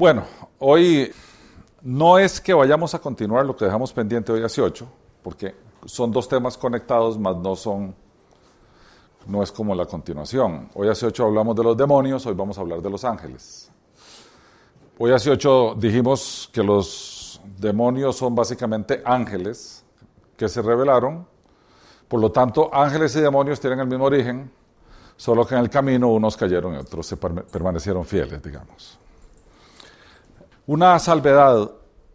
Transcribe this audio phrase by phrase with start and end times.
[0.00, 0.24] Bueno,
[0.60, 1.12] hoy
[1.82, 4.90] no es que vayamos a continuar lo que dejamos pendiente hoy hace ocho,
[5.22, 7.94] porque son dos temas conectados, mas no son,
[9.26, 10.70] no es como la continuación.
[10.72, 13.70] Hoy hace ocho hablamos de los demonios, hoy vamos a hablar de los ángeles.
[14.96, 19.84] Hoy hace ocho dijimos que los demonios son básicamente ángeles
[20.34, 21.26] que se revelaron,
[22.08, 24.50] por lo tanto ángeles y demonios tienen el mismo origen,
[25.18, 28.98] solo que en el camino unos cayeron y otros se permanecieron fieles, digamos.
[30.72, 31.68] Una salvedad,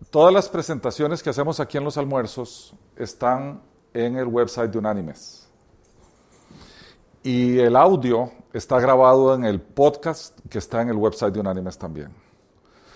[0.10, 3.62] todas las presentaciones que hacemos aquí en los almuerzos están
[3.94, 5.50] en el website de Unánimes.
[7.22, 11.78] Y el audio está grabado en el podcast que está en el website de Unánimes
[11.78, 12.14] también.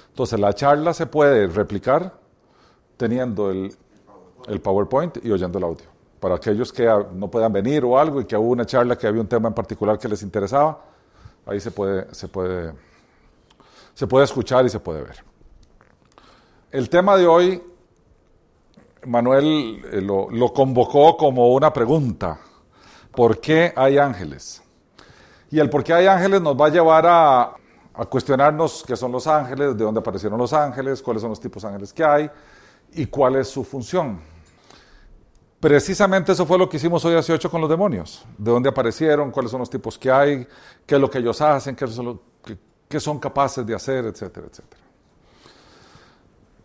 [0.07, 2.13] Entonces la charla se puede replicar
[2.95, 3.75] teniendo el,
[4.47, 5.87] el PowerPoint y oyendo el audio.
[6.21, 9.19] Para aquellos que no puedan venir o algo y que hubo una charla que había
[9.19, 10.85] un tema en particular que les interesaba,
[11.45, 12.73] ahí se puede, se puede,
[13.93, 15.28] se puede escuchar y se puede ver.
[16.71, 17.63] El tema de hoy,
[19.07, 22.39] Manuel eh, lo, convocó como una pregunta.
[23.11, 24.61] ¿Por qué hay ángeles?
[25.49, 27.55] Y el por qué hay ángeles nos va a llevar a,
[28.07, 31.69] cuestionarnos qué son los ángeles, de dónde aparecieron los ángeles, cuáles son los tipos de
[31.69, 32.29] ángeles que hay
[32.93, 34.19] y cuál es su función.
[35.59, 38.23] Precisamente eso fue lo que hicimos hoy hace ocho con los demonios.
[38.37, 40.47] De dónde aparecieron, cuáles son los tipos que hay,
[40.85, 42.21] qué es lo que ellos hacen, qué son,
[42.87, 44.88] qué son capaces de hacer, etcétera, etcétera.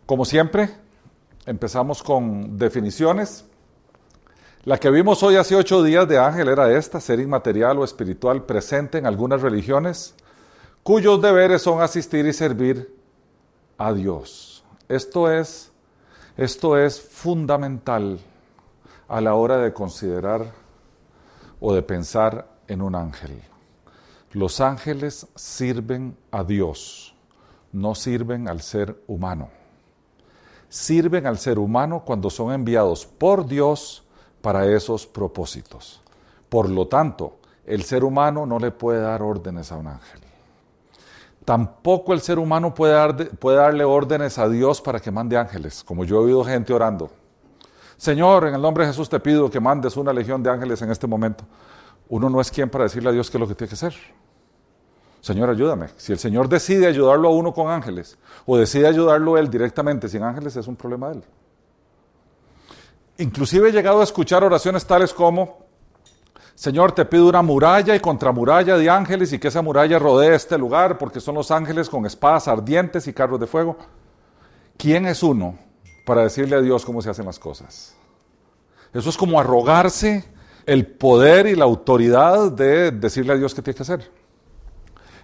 [0.05, 0.69] Como siempre,
[1.47, 3.43] empezamos con definiciones.
[4.63, 8.43] La que vimos hoy hace ocho días de ángel era esta, ser inmaterial o espiritual
[8.43, 10.13] presente en algunas religiones,
[10.83, 12.95] cuyos deberes son asistir y servir
[13.79, 14.63] a Dios.
[14.87, 15.71] Esto es,
[16.37, 18.19] esto es fundamental
[19.07, 20.51] a la hora de considerar
[21.59, 23.41] o de pensar en un ángel.
[24.33, 27.15] Los ángeles sirven a Dios,
[27.71, 29.64] no sirven al ser humano
[30.75, 34.03] sirven al ser humano cuando son enviados por Dios
[34.41, 36.01] para esos propósitos.
[36.49, 40.19] Por lo tanto, el ser humano no le puede dar órdenes a un ángel.
[41.45, 42.93] Tampoco el ser humano puede,
[43.55, 47.09] darle órdenes a Dios para que mande ángeles, como yo he oído gente orando.
[47.95, 50.91] Señor, en el nombre de Jesús te pido que mandes una legión de ángeles en
[50.91, 51.45] este momento.
[52.09, 53.95] Uno no es quien para decirle a Dios qué es lo que tiene que hacer.
[55.25, 55.87] Señor, ayúdame.
[55.97, 58.15] Si el Señor decide ayudarlo a uno con ángeles
[58.45, 61.23] o decide ayudarlo él directamente sin ángeles, es un problema de él.
[63.17, 65.65] Inclusive he llegado a escuchar oraciones tales como,
[66.53, 70.59] Señor, te pido una muralla y contramuralla de ángeles y que esa muralla rodee este
[70.59, 73.77] lugar porque son los ángeles con espadas ardientes y carros de fuego.
[74.77, 75.57] ¿Quién es uno
[76.05, 77.95] para decirle a Dios cómo se hacen las cosas?
[78.93, 80.23] Eso es como arrogarse
[80.67, 84.24] el poder y la autoridad de decirle a Dios qué tiene que hacer.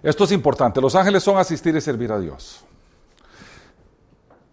[0.03, 0.81] Esto es importante.
[0.81, 2.65] Los ángeles son asistir y servir a Dios.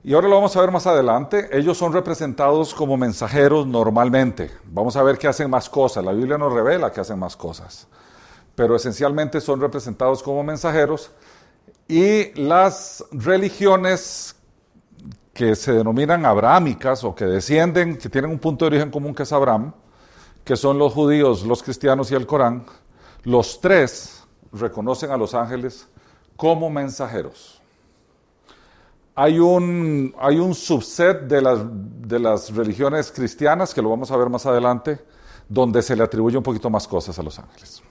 [0.04, 1.48] Y ahora lo vamos a ver más adelante.
[1.52, 4.50] Ellos son representados como mensajeros normalmente.
[4.64, 6.04] Vamos a ver que hacen más cosas.
[6.04, 7.88] La Biblia nos revela que hacen más cosas.
[8.54, 11.10] Pero esencialmente son representados como mensajeros.
[11.88, 14.36] Y las religiones
[15.32, 19.22] que se denominan abrámicas o que descienden, que tienen un punto de origen común que
[19.22, 19.72] es Abraham,
[20.44, 22.66] que son los judíos, los cristianos y el Corán,
[23.24, 24.17] los tres
[24.52, 25.88] reconocen a los ángeles
[26.36, 27.60] como mensajeros.
[29.14, 34.16] Hay un, hay un subset de las, de las religiones cristianas, que lo vamos a
[34.16, 35.00] ver más adelante,
[35.48, 37.82] donde se le atribuye un poquito más cosas a los ángeles.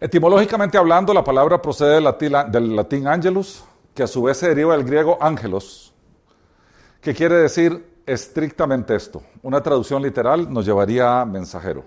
[0.00, 3.62] Etimológicamente hablando, la palabra procede del latín, del latín angelus,
[3.94, 5.92] que a su vez se deriva del griego ángelos,
[7.02, 9.22] que quiere decir estrictamente esto.
[9.42, 11.84] Una traducción literal nos llevaría a mensajero.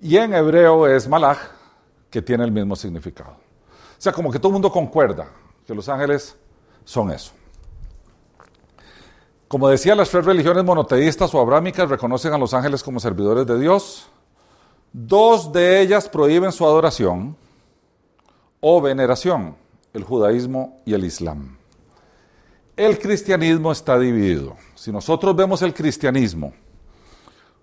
[0.00, 1.38] Y en hebreo es malach,
[2.14, 3.32] que tiene el mismo significado.
[3.32, 5.26] O sea, como que todo el mundo concuerda
[5.66, 6.36] que los ángeles
[6.84, 7.32] son eso.
[9.48, 13.58] Como decía, las tres religiones monoteístas o abrámicas reconocen a los ángeles como servidores de
[13.58, 14.06] Dios.
[14.92, 17.36] Dos de ellas prohíben su adoración
[18.60, 19.56] o veneración,
[19.92, 21.58] el judaísmo y el islam.
[22.76, 24.54] El cristianismo está dividido.
[24.76, 26.52] Si nosotros vemos el cristianismo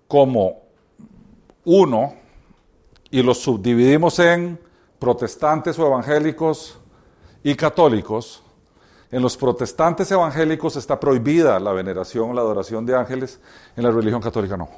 [0.06, 0.60] como
[1.64, 2.20] uno,
[3.12, 4.58] y los subdividimos en
[4.98, 6.78] protestantes o evangélicos
[7.44, 8.42] y católicos,
[9.10, 13.38] en los protestantes evangélicos está prohibida la veneración, la adoración de ángeles,
[13.76, 14.68] en la religión católica no.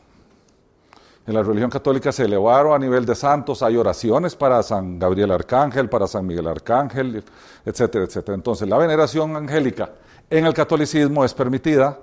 [1.26, 5.30] En la religión católica se elevaron a nivel de santos, hay oraciones para San Gabriel
[5.30, 7.22] Arcángel, para San Miguel Arcángel,
[7.64, 8.34] etcétera, etcétera.
[8.34, 9.92] Entonces la veneración angélica
[10.28, 12.00] en el catolicismo es permitida,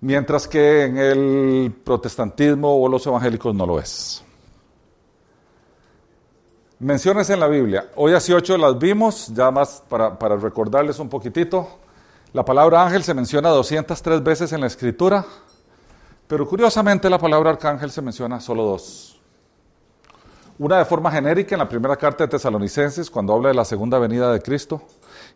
[0.00, 4.25] mientras que en el protestantismo o los evangélicos no lo es.
[6.78, 7.88] Menciones en la Biblia.
[7.94, 11.66] Hoy 18 las vimos, ya más para, para recordarles un poquitito.
[12.34, 15.24] La palabra ángel se menciona 203 veces en la escritura,
[16.26, 19.18] pero curiosamente la palabra arcángel se menciona solo dos.
[20.58, 23.98] Una de forma genérica en la primera carta de Tesalonicenses, cuando habla de la segunda
[23.98, 24.82] venida de Cristo,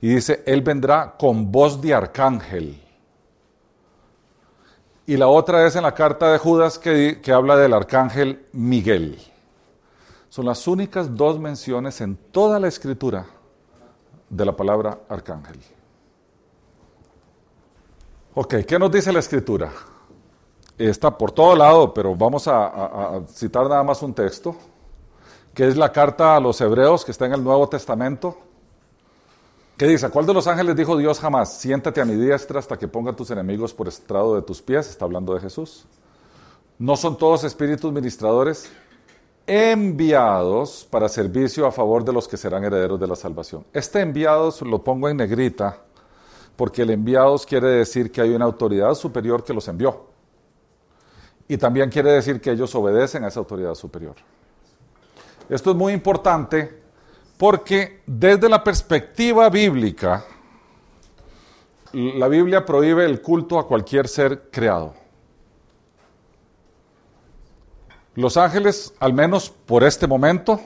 [0.02, 2.82] y dice, Él vendrá con voz de arcángel.
[5.06, 9.29] Y la otra es en la carta de Judas que, que habla del arcángel Miguel.
[10.30, 13.26] Son las únicas dos menciones en toda la escritura
[14.28, 15.58] de la palabra arcángel.
[18.34, 19.72] Ok, ¿qué nos dice la escritura?
[20.78, 24.54] Está por todo lado, pero vamos a, citar nada más un texto,
[25.52, 28.38] que es la carta a los hebreos que está en el Nuevo Testamento.
[29.76, 30.06] ¿Qué dice?
[30.06, 31.54] ¿A cuál de los ángeles dijo Dios jamás?
[31.54, 34.88] Siéntate a mi diestra hasta que ponga a tus enemigos por estrado de tus pies.
[34.90, 35.86] Está hablando de Jesús.
[36.78, 38.70] ¿No son todos espíritus ministradores
[39.50, 43.64] enviados para servicio a favor de los que serán herederos de la salvación?
[43.72, 45.76] Este enviados lo pongo en negrita
[46.54, 50.06] porque el enviados quiere decir que hay una autoridad superior que los envió.
[51.48, 54.14] Y también quiere decir que ellos obedecen a esa autoridad superior.
[55.48, 56.82] Esto es muy importante
[57.36, 60.24] porque desde la perspectiva bíblica,
[61.92, 64.94] la Biblia prohíbe el culto a cualquier ser creado.
[68.20, 70.60] Los ángeles, al menos por este momento,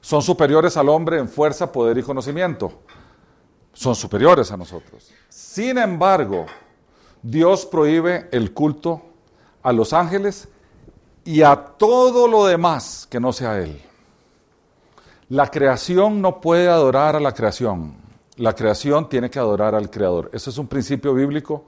[0.00, 2.72] son superiores al hombre en fuerza, poder y conocimiento
[3.76, 5.12] son superiores a nosotros.
[5.28, 6.46] Sin embargo,
[7.22, 9.02] Dios prohíbe el culto
[9.62, 10.48] a los ángeles
[11.24, 13.82] y a todo lo demás que no sea Él.
[15.28, 17.94] La creación no puede adorar a la creación.
[18.36, 20.30] La creación tiene que adorar al Creador.
[20.32, 21.64] Eso es un principio bíblico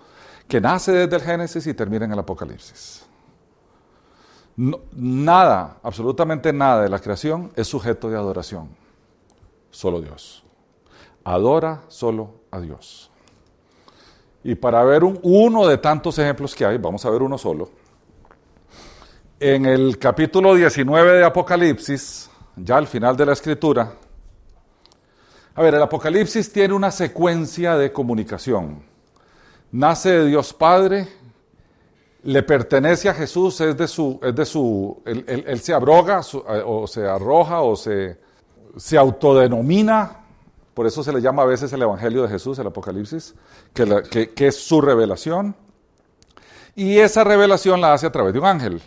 [0.46, 3.04] que nace desde el Génesis y termina en el Apocalipsis.
[4.92, 8.68] Nada, absolutamente nada de la creación es sujeto de adoración.
[9.70, 10.44] Solo Dios
[11.34, 13.10] adora solo a Dios.
[14.42, 17.70] Y para ver un, uno de tantos ejemplos que hay, vamos a ver uno solo.
[19.38, 23.92] En el capítulo 19 de Apocalipsis, ya al final de la escritura,
[25.54, 28.82] a ver, el Apocalipsis tiene una secuencia de comunicación.
[29.70, 31.08] Nace de Dios Padre,
[32.22, 37.06] le pertenece a Jesús, es de su, es de su, él, se abroga o se
[37.06, 38.18] arroja o se,
[38.76, 40.18] se autodenomina
[40.78, 43.34] por eso se le llama a veces el Evangelio de Jesús, el Apocalipsis,
[43.74, 45.56] que, que, es su revelación.
[46.76, 48.80] Y esa revelación la hace a través de un ángel.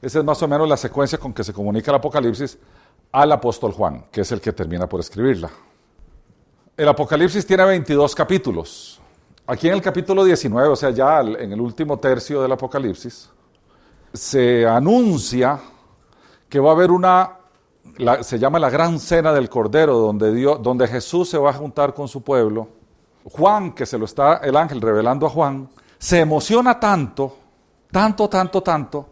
[0.00, 2.58] Esa es más o menos la secuencia con que se comunica el Apocalipsis
[3.10, 5.50] al apóstol Juan, que es el que termina por escribirla.
[6.76, 9.00] El Apocalipsis tiene 22 capítulos.
[9.50, 13.30] Aquí en el capítulo 19, o sea, ya en el último tercio del Apocalipsis,
[14.12, 15.58] se anuncia
[16.50, 17.32] que va a haber una
[18.20, 21.94] se llama la gran cena del Cordero, donde, Dios, donde Jesús se va a juntar
[21.94, 22.68] con su pueblo.
[23.24, 27.38] Juan, que se lo está el ángel revelando a Juan, se emociona tanto,
[27.90, 29.08] tanto, tanto, tanto,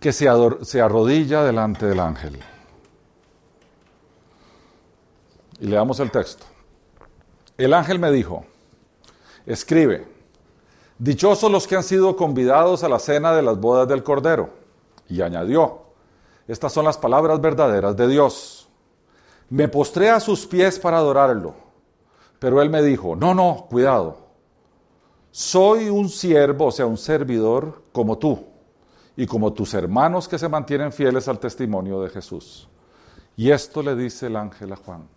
[0.00, 0.28] que se,
[0.62, 2.40] se arrodilla delante del ángel.
[5.60, 6.46] Y leamos el texto.
[7.58, 8.46] El ángel me dijo,
[9.46, 10.06] escribe,
[10.98, 14.50] dichosos los que han sido convidados a la cena de las bodas del Cordero.
[15.08, 15.82] Y añadió,
[16.48, 18.68] estas son las palabras verdaderas de Dios.
[19.50, 21.54] Me postré a sus pies para adorarlo,
[22.38, 24.16] pero él me dijo, no, no, cuidado.
[25.30, 28.46] Soy un siervo, o sea, un servidor como tú
[29.16, 32.68] y como tus hermanos que se mantienen fieles al testimonio de Jesús.
[33.36, 35.08] Y esto le dice el ángel a Juan,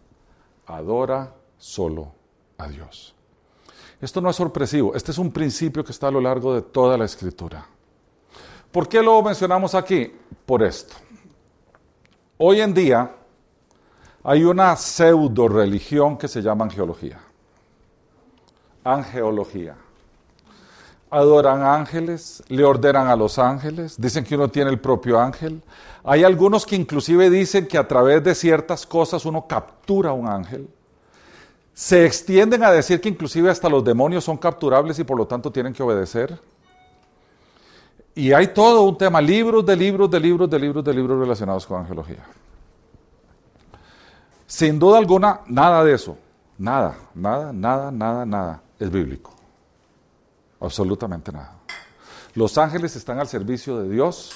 [0.66, 2.14] adora solo
[2.58, 3.16] a Dios.
[4.06, 6.96] Esto no es sorpresivo, este es un principio que está a lo largo de toda
[6.96, 7.66] la escritura.
[8.72, 10.14] ¿Por qué lo mencionamos aquí?
[10.46, 10.96] Por esto.
[12.38, 13.16] Hoy en día
[14.24, 17.20] hay una pseudo religión que se llama angeología.
[18.84, 19.76] Angeología.
[21.10, 25.64] Adoran ángeles, le ordenan a los ángeles, dicen que uno tiene el propio ángel.
[26.04, 30.70] Hay algunos que inclusive dicen que a través de ciertas cosas uno captura un ángel.
[31.76, 35.52] Se extienden a decir que inclusive hasta los demonios son capturables y por lo tanto
[35.52, 36.40] tienen que obedecer.
[38.16, 41.66] Y hay todo un tema, libros de libros, de libros, de libros, de libros relacionados
[41.66, 42.26] con angelología.
[44.48, 46.18] Sin duda alguna, nada de eso,
[46.58, 49.34] nada, nada, nada, nada, nada es bíblico.
[50.62, 51.58] Absolutamente nada.
[52.36, 54.32] Los ángeles están al servicio de Dios,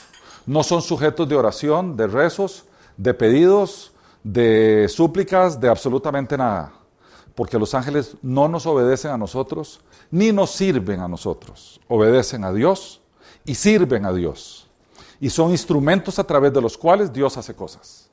[0.45, 2.65] no son sujetos de oración, de rezos,
[2.97, 3.93] de pedidos,
[4.25, 6.73] de súplicas, de absolutamente nada.
[7.39, 9.79] Porque los ángeles no nos obedecen a nosotros,
[10.11, 11.79] ni nos sirven a nosotros.
[11.87, 12.99] Obedecen a Dios
[13.45, 14.67] y sirven a Dios.
[15.21, 18.09] Y son instrumentos a través de los cuales Dios hace cosas.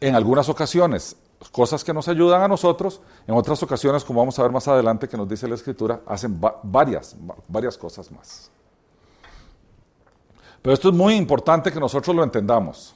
[0.00, 1.14] en algunas ocasiones
[1.52, 5.06] cosas que nos ayudan a nosotros, en otras ocasiones, como vamos a ver más adelante
[5.06, 7.14] que nos dice la Escritura, hacen varias,
[7.48, 8.50] varias cosas más.
[10.62, 12.94] Pero esto es muy importante que nosotros lo entendamos.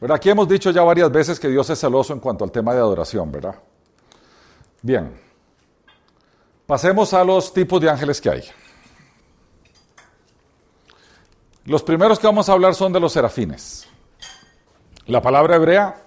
[0.00, 0.16] ¿Verdad?
[0.16, 2.80] Aquí hemos dicho ya varias veces que Dios es celoso en cuanto al tema de
[2.80, 3.54] adoración, ¿verdad?
[4.84, 5.18] Bien,
[6.66, 8.44] pasemos a los tipos de ángeles que hay.
[11.64, 13.86] Los primeros que vamos a hablar son de los serafines.
[15.06, 16.02] La palabra hebrea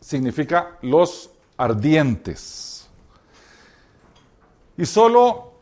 [0.00, 2.88] significa los ardientes.
[4.78, 5.52] Y solo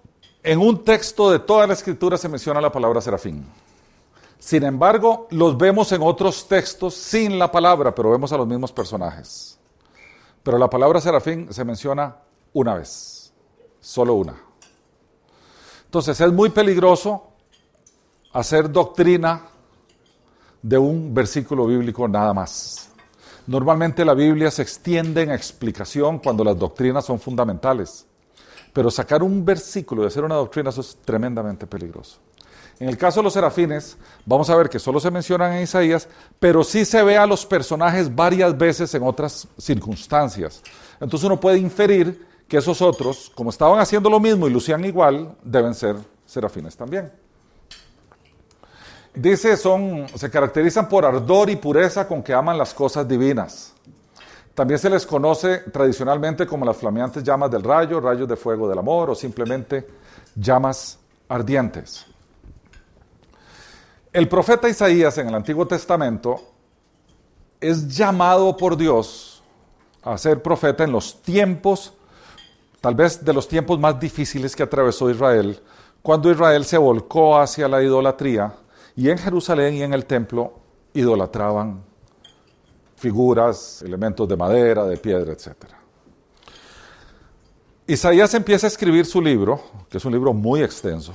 [0.40, 3.44] en un texto de toda la escritura se menciona la palabra serafín.
[4.38, 8.70] Sin embargo, los vemos en otros textos sin la palabra, pero vemos a los mismos
[8.70, 9.58] personajes.
[10.44, 12.18] Pero la palabra serafín se menciona
[12.54, 13.32] una vez,
[13.80, 14.34] solo una.
[15.84, 17.28] Entonces es muy peligroso
[18.32, 19.42] hacer doctrina
[20.62, 22.90] de un versículo bíblico nada más.
[23.46, 28.06] Normalmente la Biblia se extiende en explicación cuando las doctrinas son fundamentales,
[28.72, 32.18] pero sacar un versículo y hacer una doctrina es tremendamente peligroso.
[32.80, 33.96] En el caso de los serafines,
[34.26, 36.08] vamos a ver que solo se mencionan en Isaías,
[36.40, 40.62] pero sí se ve a los personajes varias veces en otras circunstancias.
[40.98, 45.36] Entonces uno puede inferir que esos otros, como estaban haciendo lo mismo y lucían igual,
[45.42, 45.96] deben ser
[46.26, 47.10] serafines también.
[49.14, 53.72] Dice, son, se caracterizan por ardor y pureza con que aman las cosas divinas.
[54.54, 58.78] También se les conoce tradicionalmente como las flameantes llamas del rayo, rayos de fuego del
[58.78, 59.86] amor o simplemente
[60.34, 60.98] llamas
[61.28, 62.06] ardientes.
[64.12, 66.40] El profeta Isaías en el Antiguo Testamento
[67.60, 69.42] es llamado por Dios
[70.04, 71.94] a ser profeta en los tiempos,
[72.84, 75.58] tal vez de los tiempos más difíciles que atravesó Israel,
[76.02, 78.52] cuando Israel se volcó hacia la idolatría
[78.94, 80.52] y en Jerusalén y en el templo
[80.92, 81.82] idolatraban
[82.94, 85.52] figuras, elementos de madera, de piedra, etc.
[87.86, 91.14] Isaías empieza a escribir su libro, que es un libro muy extenso,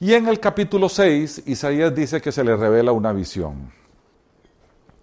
[0.00, 3.70] y en el capítulo 6, Isaías dice que se le revela una visión.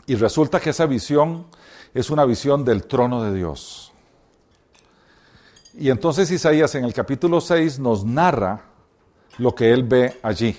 [0.07, 1.45] Y resulta que esa visión
[1.93, 3.88] es una visión del trono de Dios.
[5.77, 8.61] Y entonces Isaías en el capítulo 6 nos narra
[9.37, 10.57] lo que él ve allí.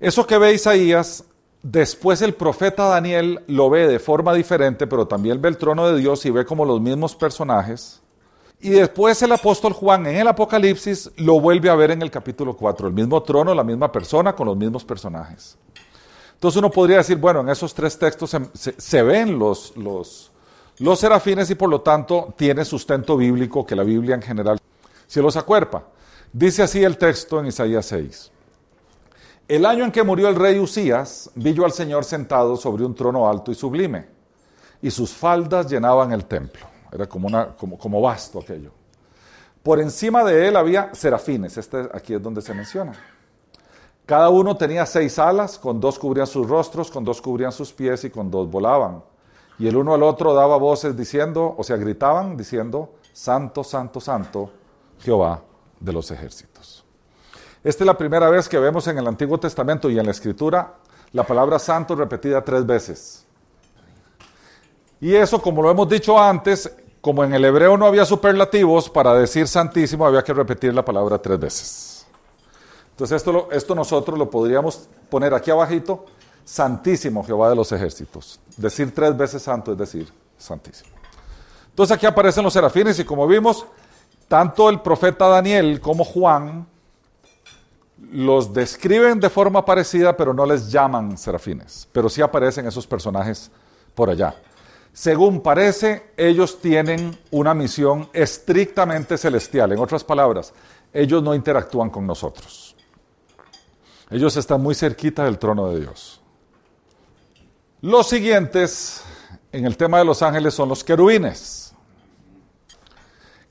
[0.00, 1.24] Eso que ve Isaías,
[1.62, 5.98] después el profeta Daniel lo ve de forma diferente, pero también ve el trono de
[5.98, 8.00] Dios y ve como los mismos personajes.
[8.60, 12.56] Y después el apóstol Juan en el Apocalipsis lo vuelve a ver en el capítulo
[12.56, 15.56] 4, el mismo trono, la misma persona con los mismos personajes.
[16.34, 20.30] Entonces uno podría decir, bueno, en esos tres textos se, ven los, los,
[20.80, 24.58] los serafines y por lo tanto tiene sustento bíblico que la Biblia en general
[25.06, 25.84] se los acuerpa.
[26.32, 28.30] Dice así el texto en Isaías 6.
[29.48, 32.94] El año en que murió el rey Usías, vi yo al Señor sentado sobre un
[32.94, 34.06] trono alto y sublime,
[34.82, 36.66] y sus faldas llenaban el templo.
[36.92, 38.72] Era como, una, como, como vasto aquello.
[39.62, 42.92] Por encima de él había serafines, este aquí es donde se menciona.
[44.04, 48.04] Cada uno tenía seis alas, con dos cubrían sus rostros, con dos cubrían sus pies
[48.04, 49.02] y con dos volaban.
[49.58, 54.50] Y el uno al otro daba voces diciendo, o sea, gritaban diciendo, Santo, Santo, Santo,
[55.00, 55.42] Jehová
[55.80, 56.84] de los ejércitos.
[57.64, 60.74] Esta es la primera vez que vemos en el Antiguo Testamento y en la Escritura
[61.12, 63.24] la palabra santo repetida tres veces.
[65.00, 69.14] Y eso, como lo hemos dicho antes, como en el hebreo no había superlativos, para
[69.14, 72.06] decir santísimo había que repetir la palabra tres veces.
[72.90, 76.04] Entonces esto, esto nosotros lo podríamos poner aquí abajito,
[76.48, 78.40] santísimo Jehová de los ejércitos.
[78.56, 80.90] Decir tres veces santo es decir santísimo.
[81.68, 83.66] Entonces aquí aparecen los serafines y como vimos,
[84.28, 86.66] tanto el profeta Daniel como Juan
[88.12, 93.50] los describen de forma parecida, pero no les llaman serafines, pero sí aparecen esos personajes
[93.94, 94.34] por allá.
[94.94, 99.72] Según parece, ellos tienen una misión estrictamente celestial.
[99.72, 100.54] En otras palabras,
[100.94, 102.74] ellos no interactúan con nosotros.
[104.08, 106.17] Ellos están muy cerquita del trono de Dios.
[107.80, 109.04] Los siguientes
[109.52, 111.72] en el tema de los ángeles son los querubines,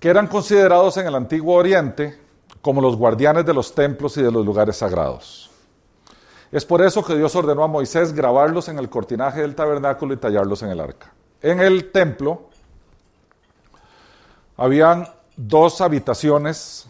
[0.01, 2.19] que eran considerados en el antiguo Oriente
[2.61, 5.49] como los guardianes de los templos y de los lugares sagrados.
[6.51, 10.17] Es por eso que Dios ordenó a Moisés grabarlos en el cortinaje del tabernáculo y
[10.17, 11.13] tallarlos en el arca.
[11.41, 12.49] En el templo
[14.57, 15.07] habían
[15.37, 16.89] dos habitaciones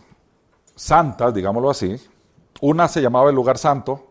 [0.75, 2.01] santas, digámoslo así.
[2.61, 4.06] Una se llamaba el lugar santo,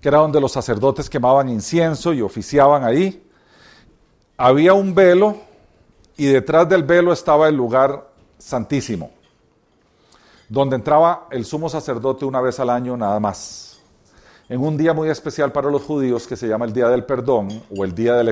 [0.00, 3.22] que era donde los sacerdotes quemaban incienso y oficiaban ahí.
[4.36, 5.36] Había un velo
[6.16, 9.10] y detrás del velo estaba el lugar santísimo,
[10.48, 13.66] donde entraba el sumo sacerdote una vez al año nada más.
[14.48, 17.62] en un día muy especial para los judíos que se llama el Día del Perdón
[17.76, 18.24] o el Día de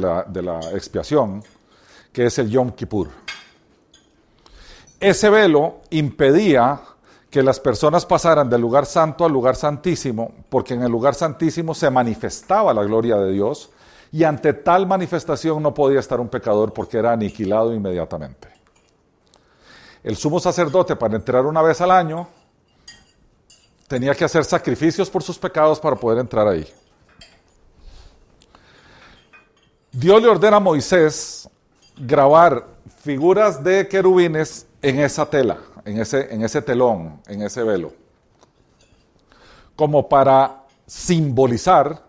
[0.00, 1.44] la, de la Expiación,
[2.10, 3.10] que es el Yom Kippur.
[4.98, 6.80] Ese velo impedía
[7.34, 11.74] que las personas pasaran del lugar santo al lugar santísimo, porque en el lugar santísimo
[11.74, 13.70] se manifestaba la gloria de Dios
[14.12, 18.46] y ante tal manifestación no podía estar un pecador porque era aniquilado inmediatamente.
[20.04, 22.28] El sumo sacerdote para entrar una vez al año
[23.88, 26.72] tenía que hacer sacrificios por sus pecados para poder entrar ahí.
[29.90, 31.50] Dios le ordena a Moisés
[31.96, 32.64] grabar
[33.02, 37.94] figuras de querubines en esa tela, en ese, telón, en ese velo,
[39.74, 42.02] como para simbolizar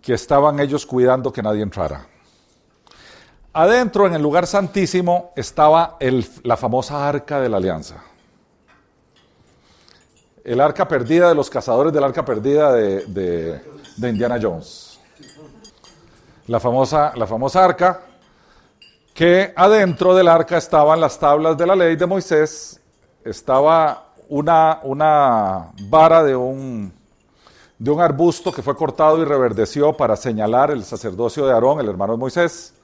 [0.00, 2.06] que estaban ellos cuidando que nadie entrara.
[3.52, 5.98] Adentro, en el lugar santísimo, estaba
[6.44, 7.96] la famosa arca de la alianza.
[10.44, 13.06] El arca perdida de los cazadores del arca perdida de,
[13.96, 15.00] de Indiana Jones.
[16.46, 18.02] La famosa, la famosa arca
[19.18, 22.80] que adentro del arca estaban las tablas de la ley de Moisés,
[23.24, 26.92] estaba una, una vara de un,
[27.76, 31.88] de un arbusto que fue cortado y reverdeció para señalar el sacerdocio de Aarón, el
[31.88, 32.74] hermano de Moisés,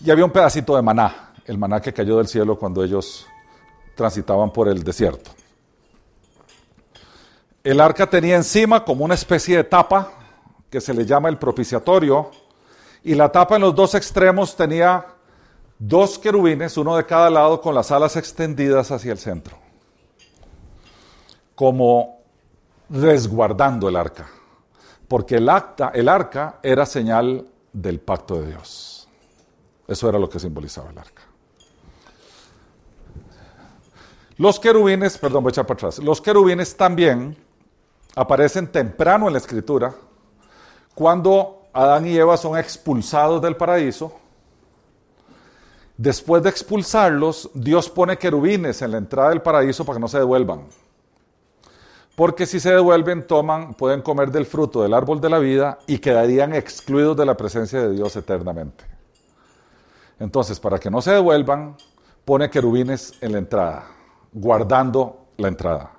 [0.00, 3.26] y había un pedacito de maná, el maná que cayó del cielo cuando ellos
[3.94, 5.30] transitaban por el desierto.
[7.62, 10.12] El arca tenía encima como una especie de tapa
[10.68, 12.30] que se le llama el propiciatorio,
[13.02, 15.13] y la tapa en los dos extremos tenía
[15.78, 19.56] dos querubines, uno de cada lado, con las alas extendidas hacia el centro,
[21.54, 22.20] como
[22.88, 24.28] resguardando el arca,
[25.08, 29.08] porque el, acta, el arca era señal del pacto de Dios.
[29.86, 31.22] Eso era lo que simbolizaba el arca.
[34.36, 37.36] Los querubines, perdón, voy a echar para atrás, los querubines también
[38.16, 39.94] aparecen temprano en la escritura,
[40.94, 44.23] cuando Adán y Eva son expulsados del paraíso
[45.96, 50.18] Después de expulsarlos, Dios pone querubines en la entrada del paraíso para que no se
[50.18, 50.62] devuelvan.
[52.16, 55.98] Porque si se devuelven, toman, pueden comer del fruto del árbol de la vida y
[55.98, 58.84] quedarían excluidos de la presencia de Dios eternamente.
[60.18, 61.76] Entonces, para que no se devuelvan,
[62.24, 63.86] pone querubines en la entrada,
[64.32, 65.90] guardando la entrada.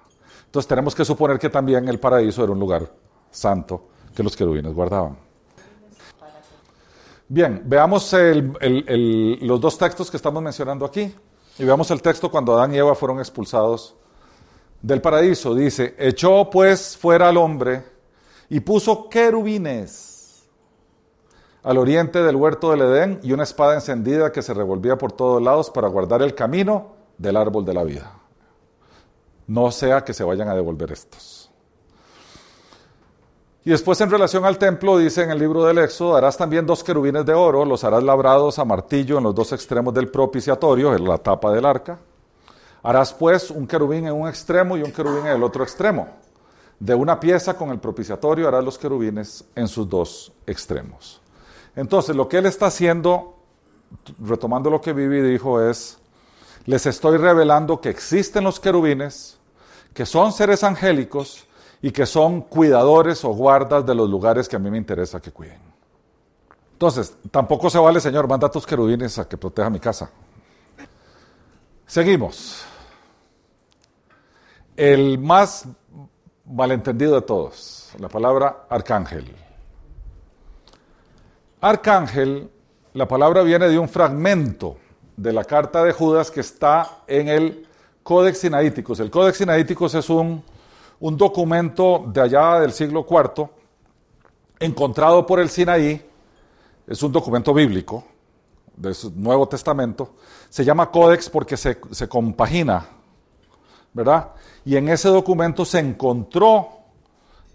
[0.46, 2.90] Entonces tenemos que suponer que también el paraíso era un lugar
[3.30, 5.25] santo que los querubines guardaban.
[7.28, 11.14] Bien, veamos los dos textos que estamos mencionando aquí.
[11.58, 13.96] Y veamos el texto cuando Adán y Eva fueron expulsados
[14.82, 15.56] del paraíso.
[15.56, 17.84] Dice, echó pues fuera al hombre
[18.50, 20.46] y puso querubines
[21.64, 25.42] al oriente del huerto del Edén y una espada encendida que se revolvía por todos
[25.42, 28.12] lados para guardar el camino del árbol de la vida.
[29.48, 31.35] No sea que se vayan a devolver estos.
[33.66, 36.84] Y después en relación al templo, dice en el libro del Éxodo, harás también dos
[36.84, 41.04] querubines de oro, los harás labrados a martillo en los dos extremos del propiciatorio, en
[41.04, 41.98] la tapa del arca.
[42.84, 46.08] Harás pues un querubín en un extremo y un querubín en el otro extremo.
[46.80, 51.20] De una pieza con el propiciatorio harás los querubines en sus dos extremos.
[51.76, 53.40] Entonces, lo que él está haciendo,
[54.20, 55.98] retomando lo que Vivi dijo, es,
[56.66, 59.40] les estoy revelando que existen los querubines,
[59.96, 61.45] que son seres angélicos,
[61.86, 65.32] y que son cuidadores o guardas de los lugares que a mí me interesa que
[65.32, 65.60] cuiden.
[66.72, 70.10] Entonces, tampoco se vale, Señor, manda a tus querubines a que proteja mi casa.
[71.86, 72.66] Seguimos.
[74.76, 75.68] El más
[76.44, 79.32] malentendido de todos, la palabra arcángel.
[81.62, 82.50] Arcángel,
[82.94, 84.78] la palabra viene de un fragmento
[85.16, 87.68] de la carta de Judas que está en el
[88.02, 89.00] Codex Sinaíticos.
[89.00, 90.44] El Codex Sinaíticos es un
[91.06, 93.48] un documento de allá del siglo IV,
[94.60, 96.04] encontrado por el Sinaí,
[96.88, 98.04] es un documento bíblico,
[98.76, 100.16] del Nuevo Testamento,
[100.50, 101.78] se llama Códex porque se,
[102.10, 102.88] compagina,
[103.94, 104.32] ¿verdad?
[104.66, 106.70] Y en ese documento se encontró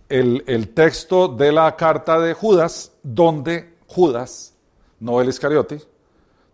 [0.09, 4.55] el, el, texto de la carta de Judas, donde Judas,
[5.01, 5.83] no el Iscariote,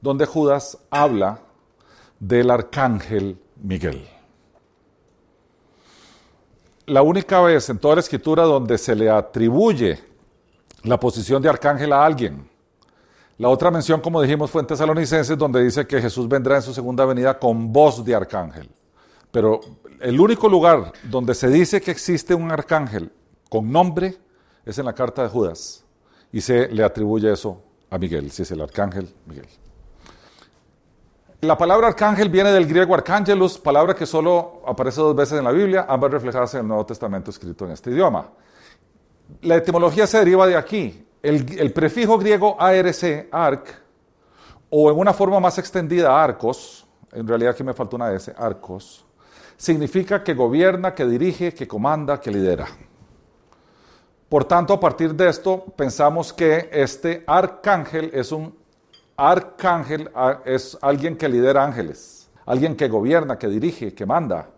[0.00, 1.40] donde Judas habla
[2.18, 4.15] del arcángel Miguel
[6.86, 9.98] la única vez en toda la escritura donde se le atribuye
[10.84, 12.48] la posición de arcángel a alguien.
[13.38, 16.72] La otra mención, como dijimos, fue en Tesalonicenses, donde dice que Jesús vendrá en su
[16.72, 18.70] segunda venida con voz de arcángel.
[19.30, 19.60] Pero
[20.00, 23.12] el único lugar donde se dice que existe un arcángel
[23.50, 24.16] con nombre
[24.64, 25.84] es en la carta de Judas.
[26.32, 29.46] Y se le atribuye eso a Miguel, si es el arcángel Miguel.
[31.46, 35.52] La palabra arcángel viene del griego arcángelus, palabra que solo aparece dos veces en la
[35.52, 38.30] Biblia, ambas reflejadas en el Nuevo Testamento escrito en este idioma.
[39.42, 41.06] La etimología se deriva de aquí.
[41.22, 43.80] El, prefijo griego ARC, arc,
[44.70, 49.06] o en una forma más extendida, arcos, en realidad aquí me faltó una S, arcos,
[49.56, 52.66] significa que gobierna, que dirige, que comanda, que lidera.
[54.28, 58.65] Por tanto, a partir de esto, pensamos que este arcángel es un
[59.16, 60.10] arcángel,
[60.44, 64.48] es alguien que lidera ángeles, alguien que gobierna, que dirige, que manda.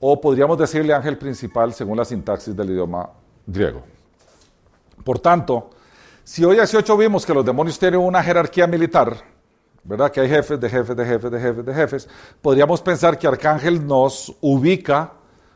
[0.00, 3.08] O podríamos decirle ángel principal según la sintaxis del idioma
[3.46, 3.82] griego.
[5.04, 5.70] Por tanto,
[6.24, 9.16] si hoy 18 vimos que los demonios tienen una jerarquía militar,
[9.84, 10.10] ¿verdad?
[10.10, 12.08] Que hay jefes de jefes de jefes de jefes de jefes,
[12.42, 15.12] podríamos pensar que arcángel nos ubica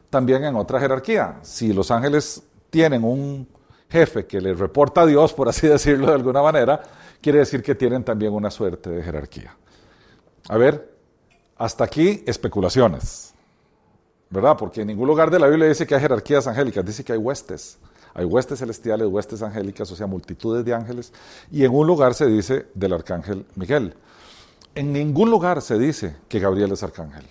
[0.09, 1.39] también en otra jerarquía.
[1.43, 3.49] Si los ángeles tienen un
[3.91, 6.83] jefe que les reporta a Dios, por así decirlo de alguna manera,
[7.21, 9.57] quiere decir que tienen también una suerte de jerarquía.
[10.49, 10.95] A ver,
[11.57, 13.35] hasta aquí especulaciones,
[14.31, 14.57] ¿verdad?
[14.57, 17.19] Porque en ningún lugar de la Biblia dice que hay jerarquías angélicas, dice que hay
[17.19, 17.79] huestes.
[18.13, 21.13] Hay huestes celestiales, huestes angélicas, o sea, multitudes de ángeles.
[21.51, 23.95] Y en un lugar se dice del arcángel Miguel.
[24.75, 27.25] En ningún lugar se dice que Gabriel es arcángel.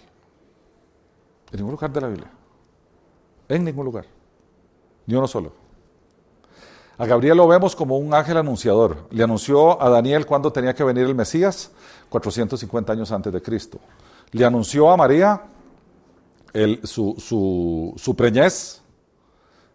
[1.51, 2.31] En ningún lugar de la Biblia.
[3.49, 4.05] En ningún lugar.
[5.05, 5.58] Ni uno solo.
[6.99, 9.07] A Gabriel lo vemos como un ángel anunciador.
[9.11, 11.71] Le anunció a Daniel cuando tenía que venir el Mesías,
[12.09, 13.79] 450 años antes de Cristo.
[14.31, 15.41] Le anunció a María
[16.83, 18.81] su, preñez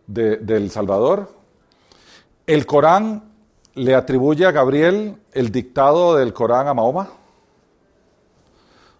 [0.06, 1.32] del Salvador.
[2.46, 3.32] El Corán
[3.72, 7.08] le atribuye a Gabriel el dictado del Corán a Mahoma.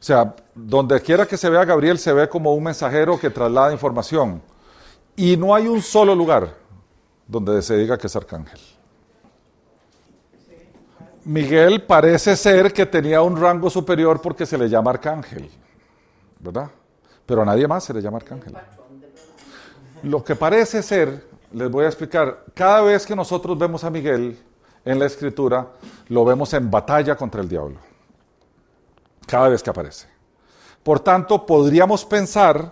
[0.01, 3.29] O sea, donde quiera que se vea a Gabriel se ve como un mensajero que
[3.29, 4.41] traslada información.
[5.15, 6.64] Y no hay un solo lugar
[7.27, 8.61] donde se diga que es arcángel.
[11.25, 15.51] Miguel parece ser que tenía un rango superior porque se le llama arcángel,
[16.39, 16.71] ¿verdad?
[17.25, 18.55] Pero a nadie más se le llama arcángel.
[20.03, 24.39] Lo que parece ser, les voy a explicar, cada vez que nosotros vemos a Miguel
[24.85, 25.67] en la escritura,
[26.09, 27.79] lo vemos en batalla contra el diablo.
[29.27, 30.07] Cada vez que aparece.
[30.83, 32.71] Por tanto, podríamos pensar,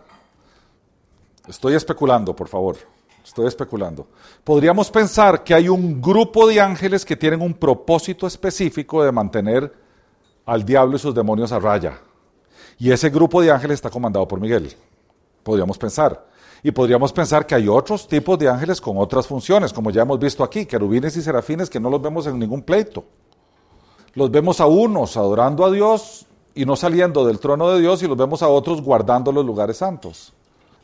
[1.48, 2.76] estoy especulando, por favor,
[3.24, 4.06] estoy especulando,
[4.44, 9.72] podríamos pensar que hay un grupo de ángeles que tienen un propósito específico de mantener
[10.44, 11.98] al diablo y sus demonios a raya.
[12.78, 14.74] Y ese grupo de ángeles está comandado por Miguel.
[15.42, 16.26] Podríamos pensar.
[16.64, 20.18] Y podríamos pensar que hay otros tipos de ángeles con otras funciones, como ya hemos
[20.18, 23.04] visto aquí, querubines y serafines que no los vemos en ningún pleito.
[24.14, 28.06] Los vemos a unos adorando a Dios y no saliendo del trono de Dios y
[28.06, 30.32] los vemos a otros guardando los lugares santos.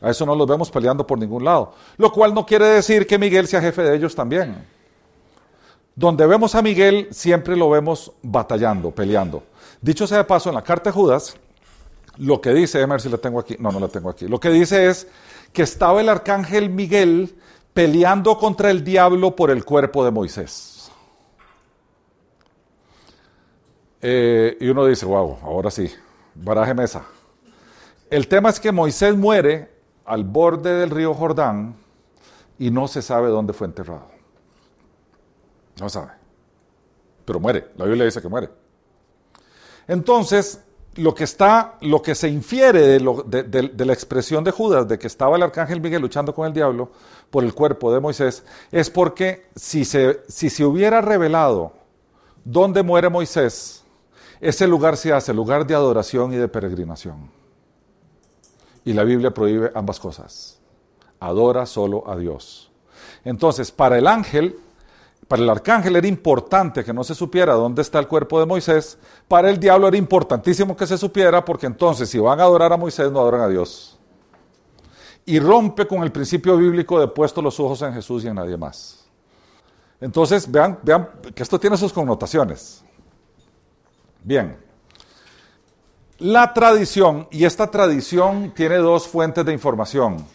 [0.01, 1.73] A eso no los vemos peleando por ningún lado.
[1.97, 4.65] Lo cual no quiere decir que Miguel sea jefe de ellos también.
[5.95, 9.43] Donde vemos a Miguel siempre lo vemos batallando, peleando.
[9.81, 11.35] Dicho sea de paso, en la carta de Judas,
[12.17, 14.39] lo que dice, a ver si la tengo aquí, no, no la tengo aquí, lo
[14.39, 15.07] que dice es
[15.53, 17.35] que estaba el arcángel Miguel
[17.73, 20.91] peleando contra el diablo por el cuerpo de Moisés.
[24.01, 25.91] Eh, y uno dice, wow, ahora sí,
[26.35, 27.05] baraje mesa.
[28.09, 29.78] El tema es que Moisés muere
[30.09, 31.75] al borde del río Jordán
[32.57, 34.07] y no se sabe dónde fue enterrado.
[35.79, 36.11] No sabe.
[37.23, 37.69] Pero muere.
[37.77, 38.49] La Biblia dice que muere.
[39.87, 40.63] Entonces,
[40.95, 45.37] lo que está, lo que se infiere de, la expresión de Judas, de que estaba
[45.37, 46.91] el arcángel Miguel luchando con el diablo
[47.29, 51.73] por el cuerpo de Moisés, es porque si se, si se hubiera revelado
[52.43, 53.83] dónde muere Moisés,
[54.41, 57.38] ese lugar se hace lugar de adoración y de peregrinación.
[58.89, 60.57] Y la Biblia prohíbe ambas cosas.
[61.19, 62.71] Adora solo a Dios.
[63.23, 64.57] Entonces, para el ángel,
[65.27, 68.97] para el arcángel era importante que no se supiera dónde está el cuerpo de Moisés.
[69.27, 72.77] Para el diablo era importantísimo que se supiera porque entonces si van a adorar a
[72.77, 73.99] Moisés no adoran a Dios.
[75.23, 78.57] Y rompe con el principio bíblico de puesto los ojos en Jesús y en nadie
[78.57, 79.07] más.
[80.01, 82.83] Entonces, vean, vean que esto tiene sus connotaciones.
[84.23, 84.68] Bien.
[86.19, 90.25] La tradición, y esta tradición tiene dos fuentes de información.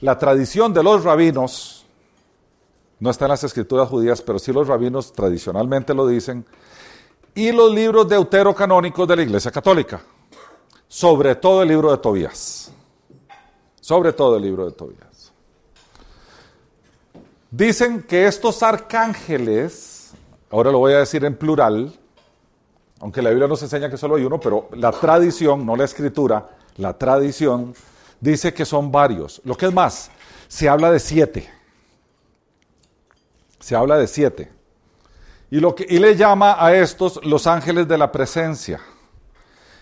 [0.00, 1.84] La tradición de los rabinos,
[2.98, 6.46] no está en las escrituras judías, pero sí los rabinos tradicionalmente lo dicen,
[7.34, 10.00] y los libros deuterocanónicos de la Iglesia Católica,
[10.88, 12.72] sobre todo el libro de Tobías.
[13.82, 15.32] Sobre todo el libro de Tobías.
[17.50, 20.12] Dicen que estos arcángeles,
[20.50, 21.98] ahora lo voy a decir en plural,
[23.00, 26.48] aunque la Biblia nos enseña que solo hay uno, pero la tradición, no la escritura,
[26.76, 27.74] la tradición
[28.20, 29.40] dice que son varios.
[29.44, 30.10] Lo que es más,
[30.48, 31.48] se habla de siete.
[33.60, 34.50] Se habla de siete.
[35.50, 38.80] Y, lo que, y le llama a estos los ángeles de la presencia.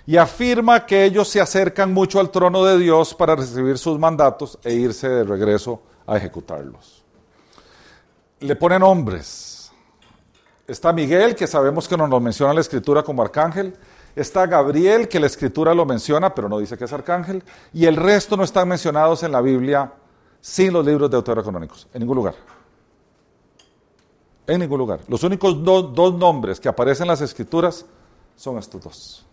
[0.06, 4.58] Y afirma que ellos se acercan mucho al trono de Dios para recibir sus mandatos
[4.62, 7.02] e irse de regreso a ejecutarlos.
[8.40, 9.55] le ponen nombres.
[10.66, 13.76] Está Miguel, que sabemos que no nos menciona la escritura como arcángel.
[14.16, 17.44] Está Gabriel, que la escritura lo menciona, pero no dice que es arcángel.
[17.72, 19.92] Y el resto no están mencionados en la Biblia
[20.40, 22.34] sin los libros deuterocanónicos, en ningún lugar.
[24.46, 25.00] En ningún lugar.
[25.08, 27.84] Los únicos dos nombres que aparecen en las escrituras
[28.34, 29.26] son estos dos.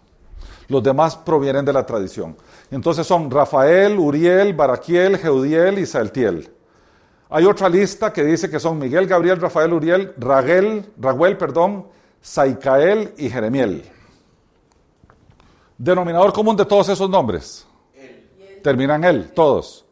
[0.68, 2.36] Los demás provienen de la tradición.
[2.72, 6.52] Entonces son Rafael, Uriel, Baraquiel, Jeudiel y Saltiel.
[7.36, 11.88] Hay otra lista que dice que son Miguel, Gabriel, Rafael, Uriel, Raguel, Raguel, perdón,
[12.22, 13.90] Saicael y Jeremiel.
[15.76, 17.66] Denominador común de todos esos nombres.
[18.62, 19.84] Terminan él, todos.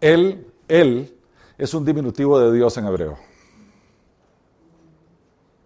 [0.00, 1.16] Él, él
[1.56, 3.16] es un diminutivo de Dios en hebreo.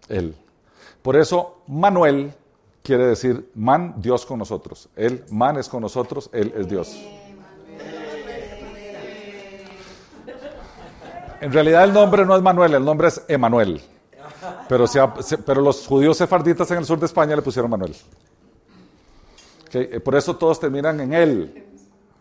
[0.07, 0.35] Él.
[1.01, 2.35] Por eso Manuel
[2.83, 4.89] quiere decir man, Dios con nosotros.
[4.95, 6.95] Él, man es con nosotros, Él es Dios.
[11.41, 13.81] En realidad el nombre no es Manuel, el nombre es Emanuel.
[14.67, 17.95] Pero, los judíos sefarditas en el sur de España le pusieron Manuel.
[19.73, 21.65] Eh, por eso todos terminan en él,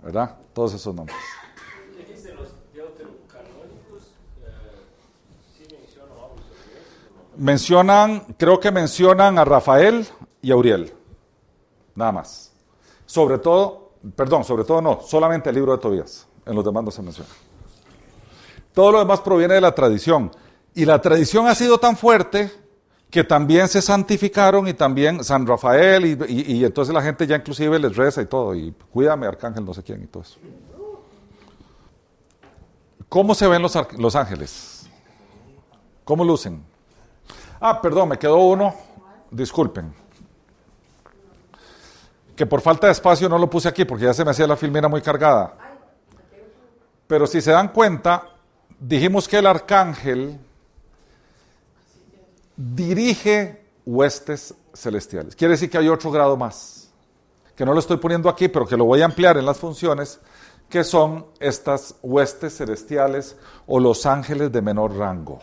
[0.03, 0.37] ¿verdad?
[0.53, 1.17] Todos esos nombres.
[7.37, 10.07] Mencionan, creo que mencionan a Rafael
[10.41, 10.93] y a Uriel.
[11.95, 12.53] Nada más.
[13.07, 16.27] Sobre todo, perdón, sobre todo no, solamente el libro de Tobías.
[16.47, 17.31] En los demás no se menciona.
[18.75, 20.31] Todo lo demás proviene de la tradición.
[20.75, 22.51] Y la tradición ha sido tan fuerte
[23.09, 27.95] que también se santificaron y también San Rafael y, entonces la gente ya inclusive les
[27.95, 28.53] reza y todo.
[28.57, 30.37] Y cuídame, arcángel, no sé quién y todo eso.
[33.09, 34.89] ¿Cómo se ven los, los ángeles?
[36.03, 36.65] ¿Cómo lucen?
[37.61, 38.75] Ah, perdón, me quedó uno.
[39.31, 39.95] Disculpen.
[42.35, 44.57] Que por falta de espacio no lo puse aquí porque ya se me hacía la
[44.57, 45.55] filmina muy cargada.
[47.07, 48.34] Pero si se dan cuenta,
[48.87, 50.39] dijimos que el arcángel
[52.57, 55.35] dirige huestes celestiales.
[55.35, 56.91] Quiere decir que hay otro grado más,
[57.57, 60.21] que no lo estoy poniendo aquí, pero que lo voy a ampliar en las funciones,
[60.69, 65.39] que son estas huestes celestiales o los ángeles de menor rango.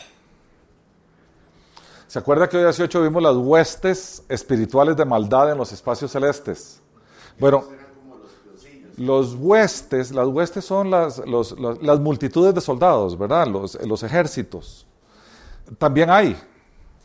[2.08, 6.12] ¿Se acuerda que hoy a 18 vimos las huestes espirituales de maldad en los espacios
[6.12, 6.82] celestes?
[7.40, 7.64] Bueno,
[9.02, 11.22] los huestes, las huestes son las,
[12.00, 13.48] multitudes de soldados, ¿verdad?
[13.48, 14.86] Los, ejércitos.
[15.78, 16.38] También hay,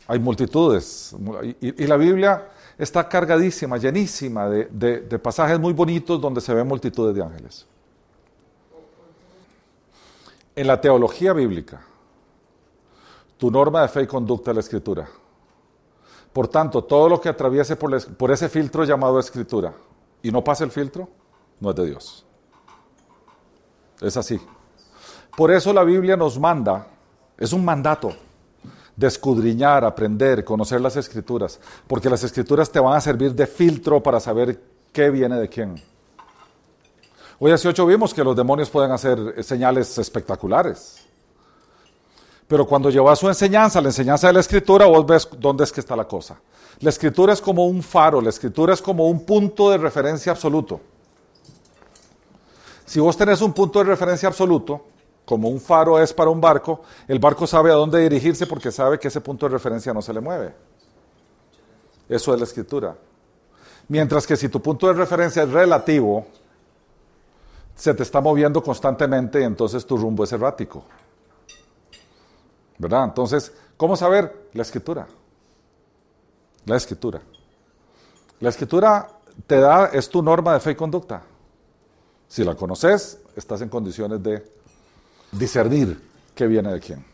[0.07, 1.15] hay multitudes.
[1.59, 7.23] Y, la Biblia está cargadísima, llenísima de, pasajes muy bonitos donde se ven multitudes de
[7.23, 7.65] ángeles.
[10.55, 11.81] En la teología bíblica,
[13.37, 15.07] tu norma de fe y conducta es la escritura.
[16.33, 19.73] Por tanto, todo lo que atraviese por, ese filtro llamado escritura
[20.21, 21.09] y no pase el filtro,
[21.59, 22.25] no es de Dios.
[24.01, 24.39] Es así.
[25.35, 26.87] Por eso la Biblia nos manda,
[27.37, 28.15] es un mandato,
[28.95, 34.01] de escudriñar, aprender, conocer las escrituras, porque las escrituras te van a servir de filtro
[34.01, 34.59] para saber
[34.91, 35.75] qué viene de quién.
[37.39, 41.05] Hoy hace ocho vimos que los demonios pueden hacer señales espectaculares.
[42.47, 45.81] Pero cuando llevas su enseñanza, la enseñanza de la escritura, vos ves dónde es que
[45.81, 46.39] está la cosa.
[46.79, 50.81] La escritura es como un faro, la escritura es como un punto de referencia absoluto.
[52.87, 54.85] Si vos tenés un punto de referencia absoluto,
[55.25, 58.97] como un faro es para un barco, el barco sabe a dónde dirigirse porque sabe
[58.97, 60.55] que ese punto de referencia no se le mueve.
[62.07, 62.95] Eso es la escritura.
[63.89, 66.27] Mientras que si tu punto de referencia es relativo,
[67.75, 70.85] se te está moviendo constantemente y entonces tu rumbo es errático.
[72.77, 73.03] ¿Verdad?
[73.03, 74.47] Entonces, ¿cómo saber?
[74.53, 75.07] La escritura.
[76.63, 77.21] La escritura.
[78.39, 79.09] La escritura
[79.45, 81.23] te da, es tu norma de fe y conducta.
[82.27, 84.45] Si la conoces, estás en condiciones de
[85.31, 86.01] discernir
[86.35, 87.05] qué viene de quién.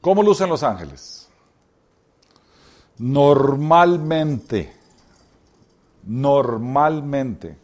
[0.00, 1.28] ¿Cómo lucen los ángeles?
[2.98, 4.72] Normalmente,
[6.04, 7.56] normalmente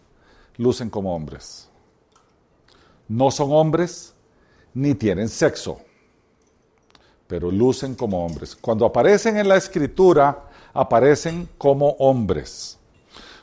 [0.57, 1.69] lucen como hombres.
[3.09, 4.15] No son hombres
[4.75, 5.81] ni tienen sexo
[7.29, 8.57] pero lucen como hombres.
[8.57, 12.78] Cuando aparecen en la escritura, aparecen como hombres.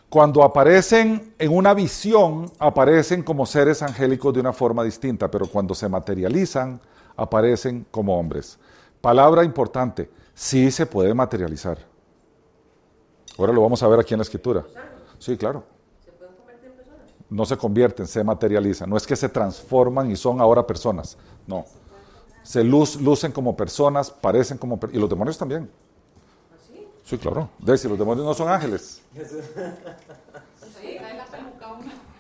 [0.10, 5.76] Cuando aparecen en una visión, aparecen como seres angélicos de una forma distinta, pero cuando
[5.76, 6.80] se materializan,
[7.18, 8.58] aparecen como hombres.
[9.02, 11.78] Palabra importante, sí se puede materializar.
[13.38, 14.64] Ahora lo vamos a ver aquí en la escritura.
[15.20, 15.64] Sí, claro.
[17.30, 18.90] No se convierten, se materializan.
[18.90, 21.18] No es que se transforman y son ahora personas.
[21.46, 21.66] No
[22.46, 24.80] se lucen como personas, parecen como...
[24.94, 25.70] y los demonios también.
[27.06, 27.18] ¿Sí?
[27.18, 27.50] Claro.
[27.60, 29.02] De si los demonios no son ángeles.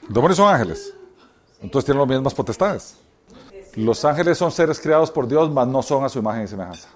[0.03, 0.93] Los demonios son ángeles.
[1.61, 2.97] Entonces tienen las mismas potestades.
[3.75, 6.87] Los ángeles son seres creados por Dios, mas no son a su imagen y semejanza.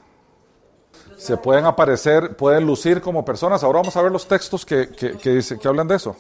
[1.18, 3.64] Se pueden aparecer, pueden lucir como personas.
[3.64, 6.16] Ahora vamos a ver los textos que, que, que hablan de eso.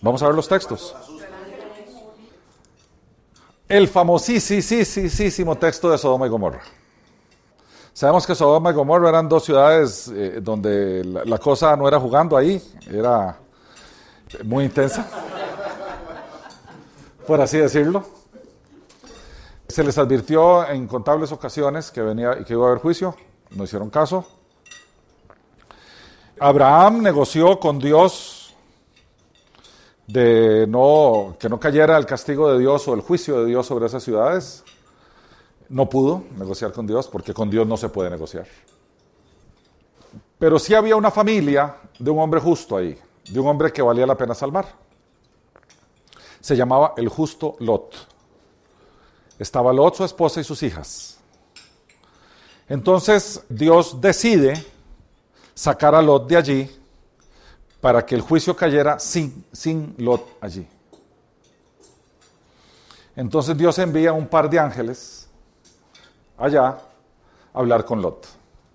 [0.00, 0.94] Vamos a ver los textos.
[3.68, 6.62] El famosísimo texto de Sodoma y Gomorra.
[7.98, 12.36] Sabemos que Sodoma y Gomorra eran dos ciudades eh, donde la, cosa no era jugando
[12.36, 13.36] ahí, era
[14.44, 15.04] muy intensa,
[17.26, 18.04] por así decirlo.
[19.66, 23.16] Se les advirtió en incontables ocasiones que, venía, que iba a haber juicio,
[23.50, 24.24] no hicieron caso.
[26.38, 28.54] Abraham negoció con Dios
[30.06, 33.86] de no, que no cayera el castigo de Dios o el juicio de Dios sobre
[33.86, 34.62] esas ciudades.
[35.68, 38.46] No pudo negociar con Dios porque con Dios no se puede negociar.
[40.38, 44.06] Pero sí había una familia de un hombre justo ahí, de un hombre que valía
[44.06, 44.66] la pena salvar.
[46.40, 47.94] Se llamaba el justo Lot.
[49.38, 51.18] Estaba Lot, su esposa y sus hijas.
[52.68, 54.64] Entonces Dios decide
[55.54, 56.78] sacar a Lot de allí
[57.80, 60.66] para que el juicio cayera sin, sin Lot allí.
[63.16, 65.17] Entonces Dios envía un par de ángeles
[66.38, 66.78] allá
[67.52, 68.26] hablar con Lot,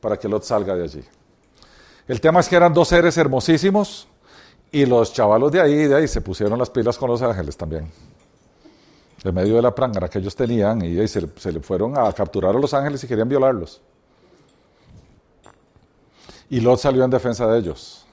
[0.02, 1.04] para que Lot salga de allí.
[2.08, 4.08] El tema es que eran dos seres hermosísimos
[4.71, 7.89] y los chavalos de ahí, de ahí se pusieron las pilas con los ángeles también.
[9.23, 12.56] En medio de la prangara que ellos tenían y, se, se, le fueron a capturar
[12.56, 13.82] a los ángeles y querían violarlos.
[16.49, 18.04] Y Lot salió en defensa de ellos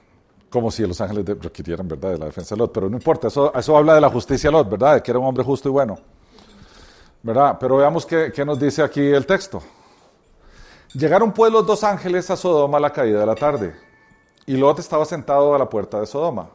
[0.51, 2.71] como si los ángeles requirieran, ¿verdad?, de la defensa de Lot.
[2.73, 5.25] Pero no importa, eso, eso habla de la justicia de Lot, ¿verdad?, que era un
[5.25, 5.97] hombre justo y bueno.
[7.23, 7.57] ¿Verdad?
[7.59, 9.61] Pero veamos qué, qué nos dice aquí el texto.
[10.93, 13.75] Llegaron pues los dos ángeles a Sodoma a la caída de la tarde,
[14.45, 16.49] y Lot estaba sentado a la puerta de Sodoma.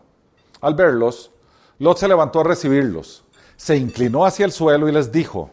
[0.61, 1.31] Al verlos,
[1.79, 3.25] Lot se levantó a recibirlos,
[3.57, 5.51] se inclinó hacia el suelo y les dijo,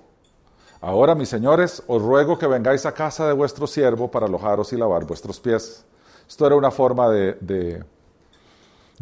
[0.82, 4.78] Ahora, mis señores, os ruego que vengáis a casa de vuestro siervo para alojaros y
[4.78, 5.86] lavar vuestros pies.
[6.28, 7.86] Esto era una forma de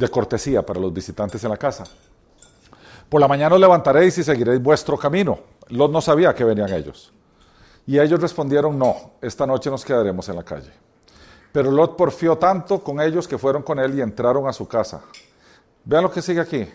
[0.02, 1.84] de cortesía para los visitantes en la casa.
[3.10, 5.40] Por la mañana os levantaréis y seguiréis vuestro camino.
[5.72, 7.12] Lot no sabía que venían ellos.
[7.88, 10.72] Y ellos respondieron, no, esta noche nos quedaremos en la calle.
[11.52, 15.02] Pero Lot porfió tanto con ellos que fueron con él y entraron a su casa.
[15.84, 16.68] Vean lo que sigue aquí.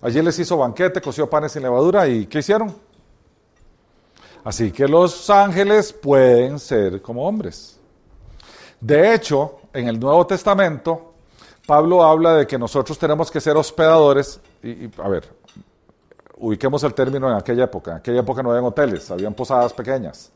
[0.00, 2.74] Allí les hizo banquete, coció panes sin levadura y ¿qué hicieron?
[4.44, 7.80] Así que los ángeles pueden ser como hombres.
[8.80, 11.14] De hecho, en el Nuevo Testamento,
[11.66, 15.28] Pablo habla de que nosotros tenemos que ser hospedadores, y, a ver,
[16.36, 17.92] ubiquemos el término en aquella época.
[17.92, 20.32] En aquella época no habían hoteles, habían posadas pequeñas.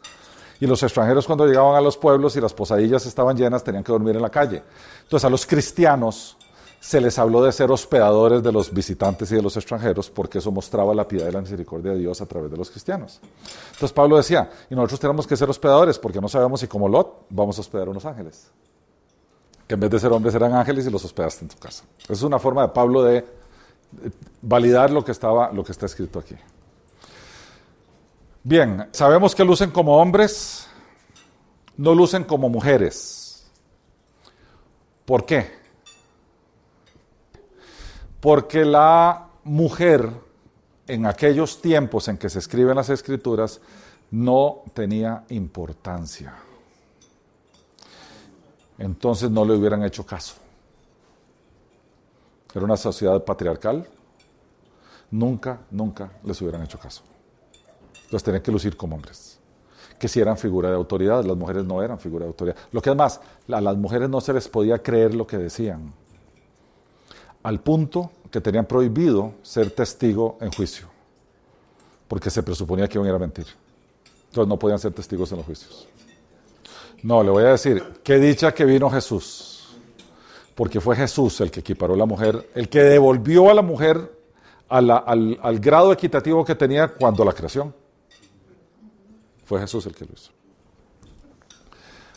[0.61, 3.93] Y los extranjeros cuando llegaban a los pueblos y las posadillas estaban llenas tenían que
[3.93, 4.63] dormir en la calle.
[5.03, 6.37] Entonces a los cristianos
[6.81, 10.51] se les habló de ser hospedadores de los visitantes y de los extranjeros porque eso
[10.51, 13.21] mostraba la piedad y la misericordia de Dios a través de los cristianos.
[13.73, 17.27] Entonces Pablo decía, y nosotros tenemos que ser hospedadores porque no sabemos si como Lot
[17.31, 18.51] vamos a hospedar a unos ángeles
[19.71, 21.85] que en vez de ser hombres eran ángeles y los hospedaste en tu casa.
[22.03, 23.25] Esa es una forma de Pablo de
[24.43, 26.37] validar lo que, estaba, lo que está escrito aquí.
[28.43, 30.67] Bien, sabemos que lucen como hombres,
[31.77, 33.51] no lucen como mujeres.
[35.05, 35.59] ¿Por qué?
[38.21, 40.11] Porque la mujer
[40.87, 43.61] en aquellos tiempos en que se escriben las escrituras
[44.11, 46.35] no tenía importancia
[48.81, 50.35] entonces no le hubieran hecho caso.
[52.55, 53.87] Era una sociedad patriarcal,
[55.11, 57.03] nunca, nunca les hubieran hecho caso.
[58.11, 59.39] Los tenían que lucir como hombres,
[59.99, 62.57] que si eran figura de autoridad, las mujeres no eran figura de autoridad.
[62.73, 65.93] Lo que es más, a las mujeres no se les podía creer lo que decían,
[67.43, 70.89] al punto que tenían prohibido ser testigo en juicio,
[72.09, 73.47] porque se presuponía que iban a ir a mentir.
[74.29, 75.89] Entonces no podían ser testigos en los juicios.
[77.03, 79.50] No, le voy a decir, qué dicha que vino Jesús,
[80.61, 84.13] porque fue Jesús el que equiparó a la mujer, el que devolvió a la mujer
[84.69, 87.75] al, grado equitativo que tenía cuando la creación.
[89.47, 90.31] Fue Jesús el que lo hizo.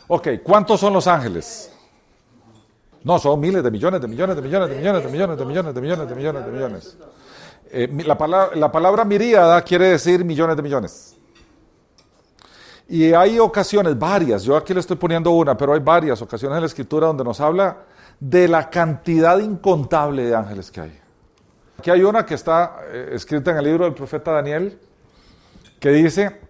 [0.08, 1.72] Ok, ¿cuántos son los ángeles?
[3.02, 5.74] No, son miles de millones, de millones, de millones, de millones, de millones, de millones,
[5.74, 6.98] de millones, de millones, de millones.
[7.70, 11.16] Eh, la palabra miríada quiere decir millones de millones.
[12.90, 16.60] Y hay ocasiones, varias, yo aquí le estoy poniendo una, pero hay varias ocasiones en
[16.60, 17.93] la escritura donde nos habla
[18.24, 20.98] de la cantidad incontable de ángeles que hay.
[21.78, 24.78] Aquí hay una que está eh, escrita en el libro del profeta Daniel,
[25.78, 26.40] que dice,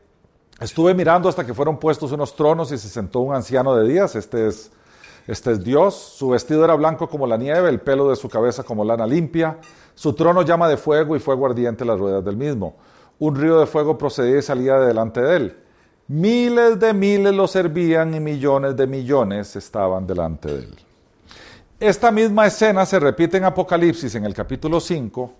[0.61, 4.15] estuve mirando hasta que fueron puestos unos tronos y se sentó un anciano de días,
[4.15, 4.71] este es,
[5.27, 8.63] este es Dios, su vestido era blanco como la nieve, el pelo de su cabeza
[8.63, 9.59] como lana limpia,
[9.97, 12.77] su trono llama de fuego y fuego ardiente las ruedas del mismo.
[13.19, 15.59] un río de fuego procedía y salía de delante de él.
[16.07, 20.85] Miles de miles lo servían y millones de millones estaban delante de él.
[21.85, 25.35] Esta misma escena se repite en Apocalipsis en el capítulo 5,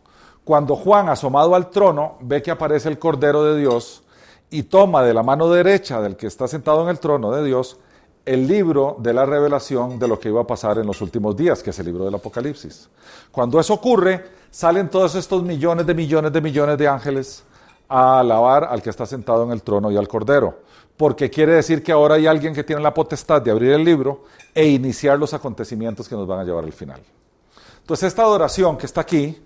[0.45, 4.03] cuando Juan, asomado al trono, ve que aparece el Cordero de Dios
[4.51, 7.79] y toma de la mano derecha del que está sentado en el trono de Dios
[8.27, 11.63] el libro de la revelación de lo que iba a pasar en los últimos días,
[11.63, 12.91] que es el libro del Apocalipsis.
[13.33, 17.43] Cuando eso ocurre, salen todos estos millones de millones de millones de ángeles
[17.89, 20.59] a alabar al que está sentado en el trono y al Cordero,
[20.97, 24.25] porque quiere decir que ahora hay alguien que tiene la potestad de abrir el libro
[24.55, 27.01] e iniciar los acontecimientos que nos van a llevar al final.
[27.81, 29.43] Entonces esta adoración que está aquí,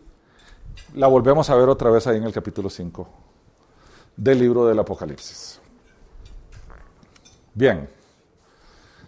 [0.94, 3.08] la volvemos a ver otra vez ahí en el capítulo 5
[4.16, 5.60] del libro del Apocalipsis.
[7.54, 7.88] Bien.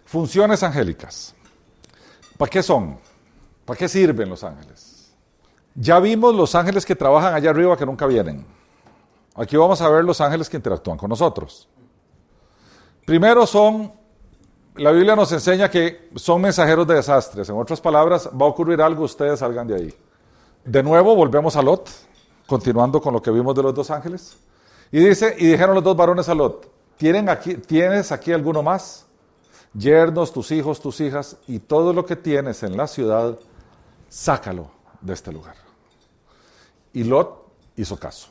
[0.07, 1.35] Funciones angélicas.
[2.37, 2.99] ¿Para qué son?
[3.65, 5.13] ¿Para qué sirven los ángeles?
[5.75, 8.45] Ya vimos los ángeles que trabajan allá arriba que nunca vienen.
[9.37, 11.69] Aquí vamos a ver los ángeles que interactúan con nosotros.
[13.11, 13.93] Primero son,
[14.77, 17.49] la Biblia nos enseña que son mensajeros de desastres.
[17.49, 19.95] En otras palabras, va a ocurrir algo, ustedes salgan de ahí.
[20.65, 21.91] De nuevo, volvemos a Lot,
[22.47, 24.37] continuando con lo que vimos de los dos ángeles.
[24.93, 29.07] Y dice, y dijeron los dos varones a Lot, ¿Tienen aquí, ¿tienes aquí alguno más?
[29.75, 33.37] yernos, tus hijos, tus hijas y todo lo que tienes en la ciudad,
[34.09, 35.57] sácalo de este lugar.
[36.93, 37.45] Y Lot
[37.75, 38.29] hizo caso.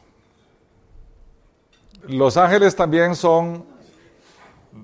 [2.04, 3.66] Los ángeles también son,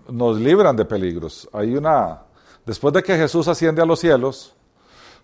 [0.09, 1.49] nos libran de peligros.
[1.53, 2.21] Hay una,
[2.65, 4.55] después de que Jesús asciende a los cielos,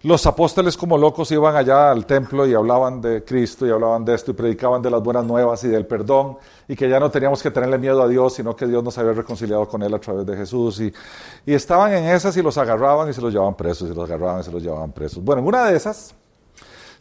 [0.03, 4.15] los apóstoles como locos iban allá al templo y hablaban de Cristo y hablaban de
[4.15, 6.37] esto y predicaban de las buenas nuevas y del perdón
[6.67, 9.13] y que ya no teníamos que tenerle miedo a Dios, sino que Dios nos había
[9.13, 10.79] reconciliado con Él a través de Jesús.
[10.79, 10.91] Y,
[11.45, 14.41] y estaban en esas y los agarraban y se los llevaban presos y los agarraban
[14.41, 15.23] y se los llevaban presos.
[15.23, 16.15] Bueno, en una de esas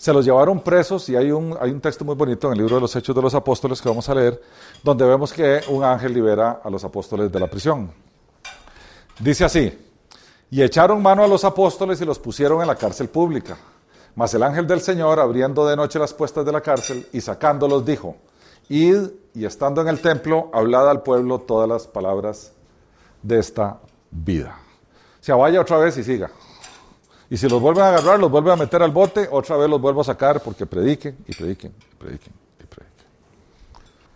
[0.01, 2.77] se los llevaron presos y hay un, hay un texto muy bonito en el libro
[2.77, 4.41] de los Hechos de los Apóstoles que vamos a leer,
[4.83, 7.93] donde vemos que un ángel libera a los apóstoles de la prisión.
[9.19, 9.79] Dice así,
[10.51, 13.59] y echaron mano a los apóstoles y los pusieron en la cárcel pública.
[14.15, 17.85] Mas el ángel del Señor, abriendo de noche las puertas de la cárcel y sacándolos,
[17.85, 18.17] dijo,
[18.71, 22.55] Id y estando en el templo, hablad al pueblo todas las palabras
[23.23, 23.81] de esta
[24.11, 24.59] vida.
[25.21, 26.31] O sea, vaya otra vez y siga.
[27.31, 29.81] Y si los vuelven a agarrar, los vuelven a meter al bote, otra vez los
[29.81, 33.07] vuelvo a sacar porque prediquen y prediquen y prediquen y prediquen.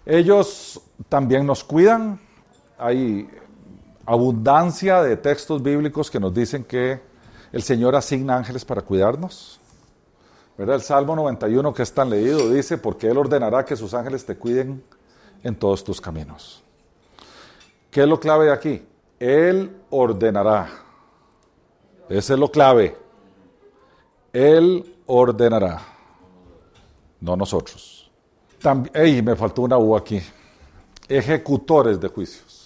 [0.05, 2.21] Ellos también nos cuidan.
[2.77, 3.31] Hay
[4.05, 7.01] abundancia de textos bíblicos que nos dicen que
[7.53, 9.61] el Señor asigna ángeles para cuidarnos.
[10.59, 10.75] ¿Verdad?
[10.75, 14.37] El Salmo 91 que es tan leído dice, porque Él ordenará que sus ángeles te
[14.37, 14.83] cuiden
[15.45, 16.65] en todos tus caminos.
[17.93, 18.85] ¿Qué es lo clave de aquí?
[19.21, 20.69] Él ordenará.
[22.09, 23.04] Ese es lo clave.
[24.35, 25.80] Él ordenará.
[27.20, 28.11] No nosotros.
[28.61, 30.20] También, me faltó una U aquí.
[31.09, 32.64] Ejecutores de juicios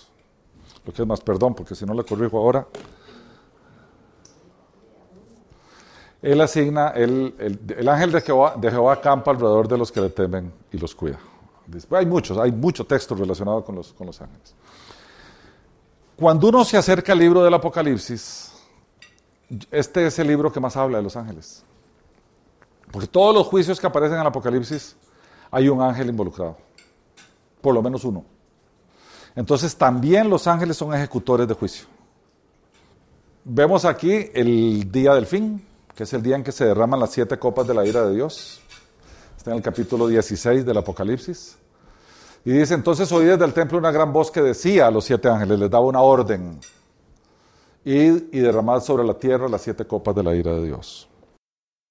[0.89, 2.67] lo que es más, perdón, porque si no le corrijo ahora.
[6.23, 7.35] Él asigna, el,
[7.87, 11.19] ángel de Jehová, de Jehová campa alrededor de los que le temen y los cuida.
[11.91, 14.55] Hay muchos, hay mucho texto relacionado con los, con los ángeles.
[16.17, 18.51] Cuando uno se acerca al libro del Apocalipsis,
[19.71, 21.65] este es el libro que más habla de los ángeles.
[22.91, 24.97] Porque todos los juicios que aparecen en el Apocalipsis
[25.51, 26.57] hay un ángel involucrado.
[27.61, 28.25] Por lo menos uno.
[29.35, 31.87] Entonces también los ángeles son ejecutores de juicio.
[33.45, 37.13] Vemos aquí el día del fin, que es el día en que se derraman las
[37.13, 38.61] siete copas de la ira de Dios.
[39.37, 41.57] Está en el capítulo 16 del Apocalipsis.
[42.45, 45.29] Y dice, entonces oí desde el templo una gran voz que decía a los siete
[45.29, 46.59] ángeles, les daba una orden,
[47.85, 51.09] y derramad sobre la tierra las siete copas de la ira de Dios.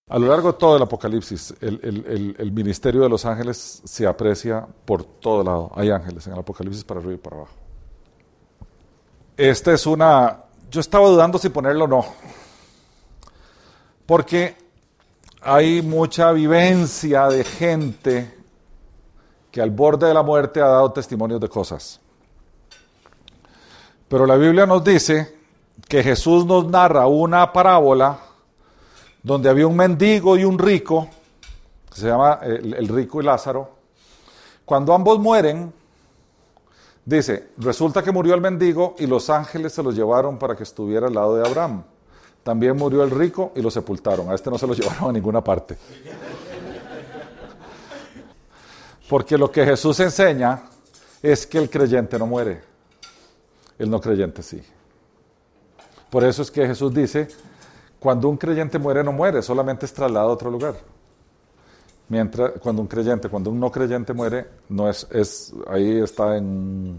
[0.09, 5.03] A lo largo de todo el Apocalipsis, el, ministerio de los ángeles se aprecia por
[5.03, 5.71] todo lado.
[5.75, 7.53] Hay ángeles en el Apocalipsis para arriba y para abajo.
[9.35, 10.43] Esta es una...
[10.71, 12.05] Yo estaba dudando si ponerlo o no.
[14.05, 14.55] Porque
[15.41, 18.33] hay mucha vivencia de gente
[19.51, 21.99] que al borde de la muerte ha dado testimonios de cosas.
[24.07, 25.36] Pero la Biblia nos dice
[25.87, 28.19] que Jesús nos narra una parábola
[29.23, 31.09] donde había un mendigo y un rico,
[31.89, 33.69] que se llama el, rico y Lázaro.
[34.63, 35.73] Cuando ambos mueren,
[37.05, 41.07] dice, resulta que murió el mendigo y los ángeles se los llevaron para que estuviera
[41.07, 41.83] al lado de Abraham.
[42.43, 44.29] También murió el rico y lo sepultaron.
[44.31, 45.77] A este no se lo llevaron a ninguna parte.
[49.09, 50.63] Porque lo que Jesús enseña
[51.21, 52.61] es que el creyente no muere,
[53.79, 54.61] el no creyente sí.
[56.09, 57.27] Por eso es que Jesús dice,
[57.99, 60.75] cuando un creyente muere, no muere, solamente es trasladado a otro lugar.
[62.09, 66.97] Mientras, cuando un creyente, cuando un no creyente muere, no es, es ahí está en,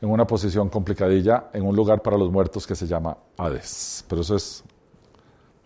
[0.00, 4.04] en una posición complicadilla, en un lugar para los muertos que se llama Hades.
[4.08, 4.62] Pero eso es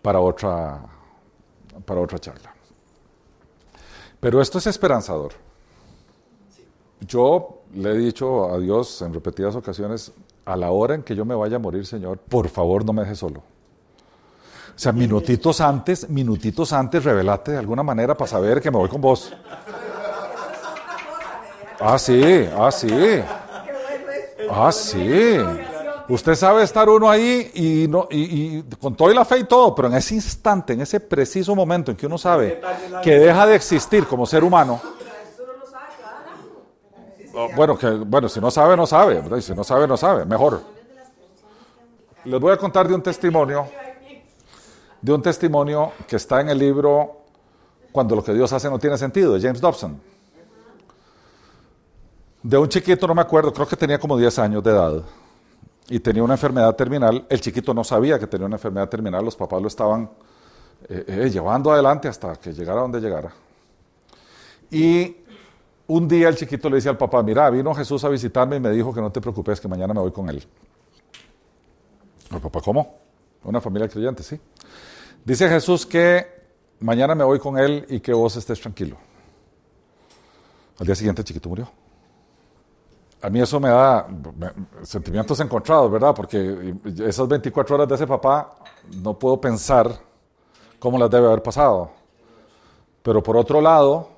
[0.01, 0.81] para otra,
[1.85, 2.53] para otra charla.
[4.19, 5.33] Pero esto es esperanzador.
[7.01, 10.11] Yo le he dicho a Dios en repetidas ocasiones,
[10.47, 13.01] a la hora en que yo me vaya a morir, Señor, por favor no me
[13.01, 13.39] deje solo.
[13.39, 18.87] O sea, minutitos antes, minutitos antes, revelate de alguna manera para saber que me voy
[18.87, 19.33] con vos.
[21.79, 23.21] Ah, sí, ah, sí.
[24.49, 25.37] Ah, sí.
[26.07, 29.89] Usted sabe estar uno ahí y, no, y, con toda la fe y todo, pero
[29.89, 32.61] en ese instante, en ese preciso momento en que uno sabe
[33.03, 34.79] que deja de existir como ser humano.
[37.39, 39.41] Oh, bueno, que, bueno, si no sabe, no sabe.
[39.43, 40.25] Si no sabe, no sabe.
[40.25, 40.59] Mejor.
[42.25, 43.67] Les voy a contar de un testimonio,
[44.99, 47.21] de un testimonio que está en el libro
[47.91, 50.01] Cuando lo que Dios hace no tiene sentido, de James Dobson.
[52.41, 55.03] De un chiquito, no me acuerdo, creo que tenía como 10 años de edad
[55.89, 57.25] y tenía una enfermedad terminal.
[57.29, 60.09] El chiquito no sabía que tenía una enfermedad terminal, los papás lo estaban
[60.89, 63.31] eh, eh, llevando adelante hasta que llegara donde llegara.
[64.71, 65.17] Y
[65.87, 68.71] un día el chiquito le dice al papá, mira, vino Jesús a visitarme y me
[68.71, 70.43] dijo que no te preocupes, que mañana me voy con él.
[72.31, 72.95] El papá, ¿cómo?
[73.43, 74.39] Una familia creyente, sí.
[75.23, 76.25] Dice Jesús que
[76.79, 78.97] mañana me voy con él y que vos estés tranquilo.
[80.79, 81.69] Al día siguiente el chiquito murió
[83.21, 84.07] a mí eso me da
[84.83, 86.13] sentimientos encontrados, ¿verdad?
[86.13, 88.55] Porque esas 24 horas de ese papá
[89.01, 89.91] no puedo pensar
[90.79, 91.91] cómo las debe haber pasado.
[93.01, 94.09] Pero por otro lado,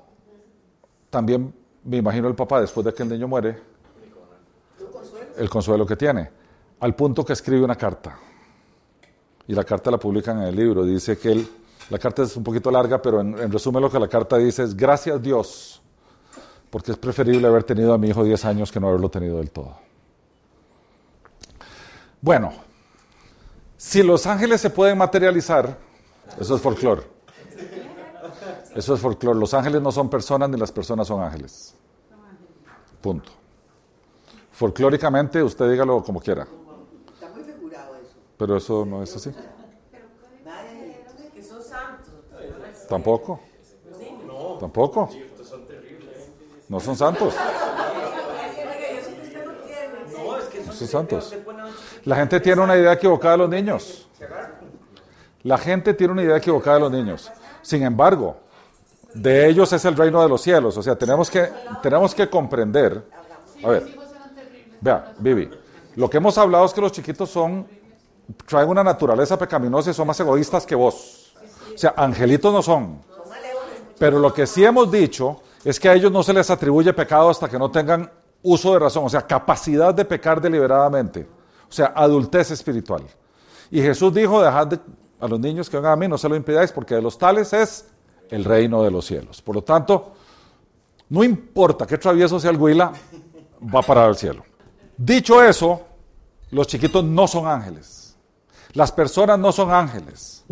[1.08, 1.54] también
[1.84, 3.58] me imagino el papá después de que el niño muere,
[5.36, 6.30] el consuelo que tiene,
[6.80, 8.18] al punto que escribe una carta.
[9.46, 10.84] Y la carta la publican en el libro.
[10.84, 11.48] Dice que él,
[11.88, 14.62] la carta es un poquito larga, pero en, en resumen lo que la carta dice
[14.62, 15.80] es, gracias Dios
[16.70, 19.50] porque es preferible haber tenido a mi hijo 10 años que no haberlo tenido del
[19.50, 19.76] todo.
[22.20, 22.52] Bueno,
[23.76, 25.76] si los ángeles se pueden materializar,
[26.38, 27.02] eso es folclore.
[28.74, 29.38] Eso es folclore.
[29.38, 31.74] Los ángeles no son personas ni las personas son ángeles.
[33.00, 33.32] Punto.
[34.52, 36.46] Folclóricamente, usted dígalo como quiera.
[38.36, 39.32] Pero eso no es así.
[42.88, 43.40] Tampoco.
[44.58, 45.10] Tampoco.
[46.68, 47.34] No son santos.
[50.66, 51.36] No son santos.
[52.04, 54.08] La gente tiene una idea equivocada de los niños.
[55.42, 57.30] La gente tiene una idea equivocada de los niños.
[57.62, 58.36] Sin embargo,
[59.14, 60.76] de ellos es el reino de los cielos.
[60.76, 61.50] O sea, tenemos que,
[61.82, 63.04] tenemos que comprender.
[63.62, 63.98] A ver,
[64.80, 65.50] vea, Vivi,
[65.96, 67.66] lo que hemos hablado es que los chiquitos son,
[68.46, 71.34] traen una naturaleza pecaminosa y son más egoístas que vos.
[71.74, 73.00] O sea, angelitos no son.
[73.98, 77.28] Pero lo que sí hemos dicho es que a ellos no se les atribuye pecado
[77.28, 78.10] hasta que no tengan
[78.42, 81.28] uso de razón, o sea, capacidad de pecar deliberadamente,
[81.68, 83.02] o sea, adultez espiritual.
[83.70, 84.72] Y Jesús dijo, dejad
[85.20, 87.52] a los niños que vengan a mí, no se lo impidáis, porque de los tales
[87.52, 87.86] es
[88.30, 89.42] el reino de los cielos.
[89.42, 90.12] Por lo tanto,
[91.08, 92.92] no importa qué travieso sea el huila,
[93.74, 94.44] va a parar al cielo.
[94.96, 95.82] Dicho eso,
[96.50, 98.16] los chiquitos no son ángeles.
[98.72, 100.44] Las personas no son ángeles.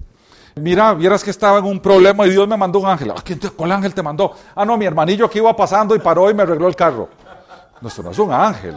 [0.56, 3.12] Mira, vieras que estaba en un problema y Dios me mandó un ángel.
[3.12, 4.34] ¿A quién ¿Cuál ángel te mandó?
[4.54, 7.08] Ah, no, mi hermanillo que iba pasando y paró y me arregló el carro.
[7.80, 8.74] No, eso no es un ángel.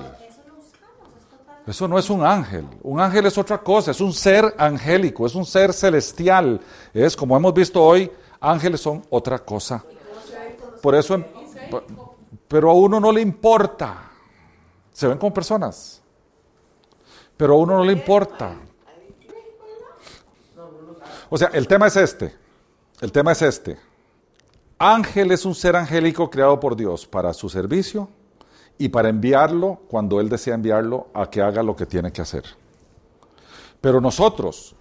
[1.65, 2.67] Eso no es un ángel.
[2.81, 6.59] Un ángel es otra cosa, es un ser angélico, es un ser celestial.
[6.93, 9.83] Es como hemos visto hoy, ángeles son otra cosa.
[10.81, 11.23] Por eso,
[12.47, 14.11] pero a uno no le importa.
[14.91, 16.01] Se ven como personas.
[17.37, 18.55] Pero a uno no le importa.
[21.29, 22.35] O sea, el tema es este.
[22.99, 23.77] El tema es este.
[24.77, 28.09] Ángel es un ser angélico creado por Dios para su servicio
[28.77, 32.43] y para enviarlo cuando Él desea enviarlo a que haga lo que tiene que hacer.
[33.79, 34.75] Pero nosotros,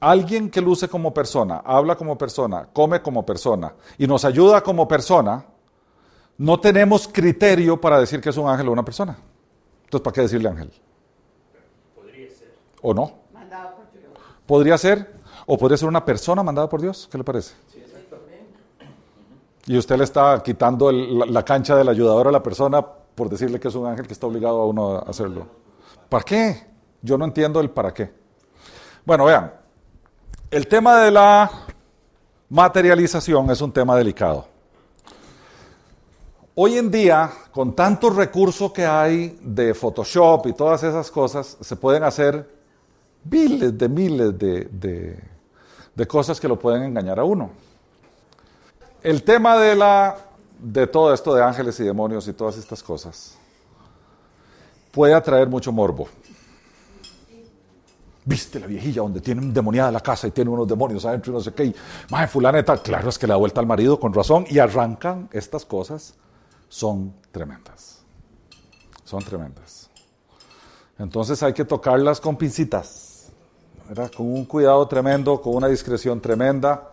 [0.00, 4.88] alguien que luce como persona, habla como persona, come como persona y nos ayuda como
[4.88, 5.44] persona,
[6.38, 9.16] no tenemos criterio para decir que es un ángel o una persona.
[9.84, 10.72] Entonces, ¿para qué decirle ángel?
[11.94, 12.54] Podría ser.
[12.82, 13.20] ¿O no?
[14.46, 15.20] Podría ser.
[15.46, 17.08] O podría ser una persona mandada por Dios.
[17.10, 17.54] ¿Qué le parece?
[17.72, 18.58] Sí, exactamente.
[19.66, 22.84] Y usted le está quitando la, cancha del ayudador a la persona
[23.20, 25.46] por decirle que es un ángel que está obligado a uno a hacerlo.
[26.08, 26.66] ¿Para qué?
[27.02, 28.10] Yo no entiendo el para qué.
[29.04, 29.52] Bueno, vean,
[30.50, 31.50] el tema de la
[32.48, 34.46] materialización es un tema delicado.
[36.54, 41.76] Hoy en día, con tantos recursos que hay de Photoshop y todas esas cosas, se
[41.76, 42.48] pueden hacer
[43.22, 45.18] miles de miles de,
[45.94, 47.50] de cosas que lo pueden engañar a uno.
[49.02, 50.16] el tema de, la,
[50.62, 53.36] de todo esto de ángeles y demonios y todas estas cosas
[54.90, 56.08] puede atraer mucho morbo.
[58.24, 61.34] Viste la viejilla donde tiene un demoniada la casa y tiene unos demonios adentro y
[61.36, 61.74] no sé qué.
[62.10, 65.64] Madre fulaneta, claro es que le da vuelta al marido con razón y arrancan estas
[65.64, 66.14] cosas.
[66.68, 68.02] Son tremendas.
[69.04, 69.90] Son tremendas.
[70.98, 73.32] Entonces hay que tocarlas con pincitas,
[74.14, 76.92] con un cuidado tremendo, con una discreción tremenda.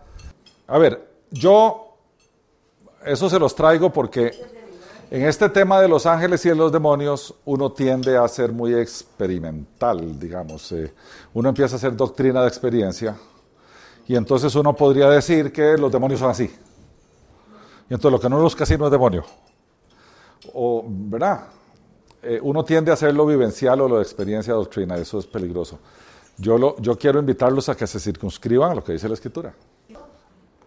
[0.66, 1.87] A ver, yo
[3.04, 4.32] eso se los traigo porque
[5.10, 8.74] en este tema de los ángeles y de los demonios, uno tiende a ser muy
[8.74, 10.70] experimental, digamos.
[10.72, 10.92] Eh,
[11.32, 13.16] uno empieza a hacer doctrina de experiencia
[14.06, 16.54] y entonces uno podría decir que los demonios son así.
[17.88, 19.24] Y entonces lo que no busca así no es demonio.
[20.52, 21.46] O, ¿verdad?
[22.22, 25.78] Eh, uno tiende a hacer lo vivencial o lo de experiencia doctrina, eso es peligroso.
[26.36, 29.54] Yo, lo, yo quiero invitarlos a que se circunscriban a lo que dice la Escritura.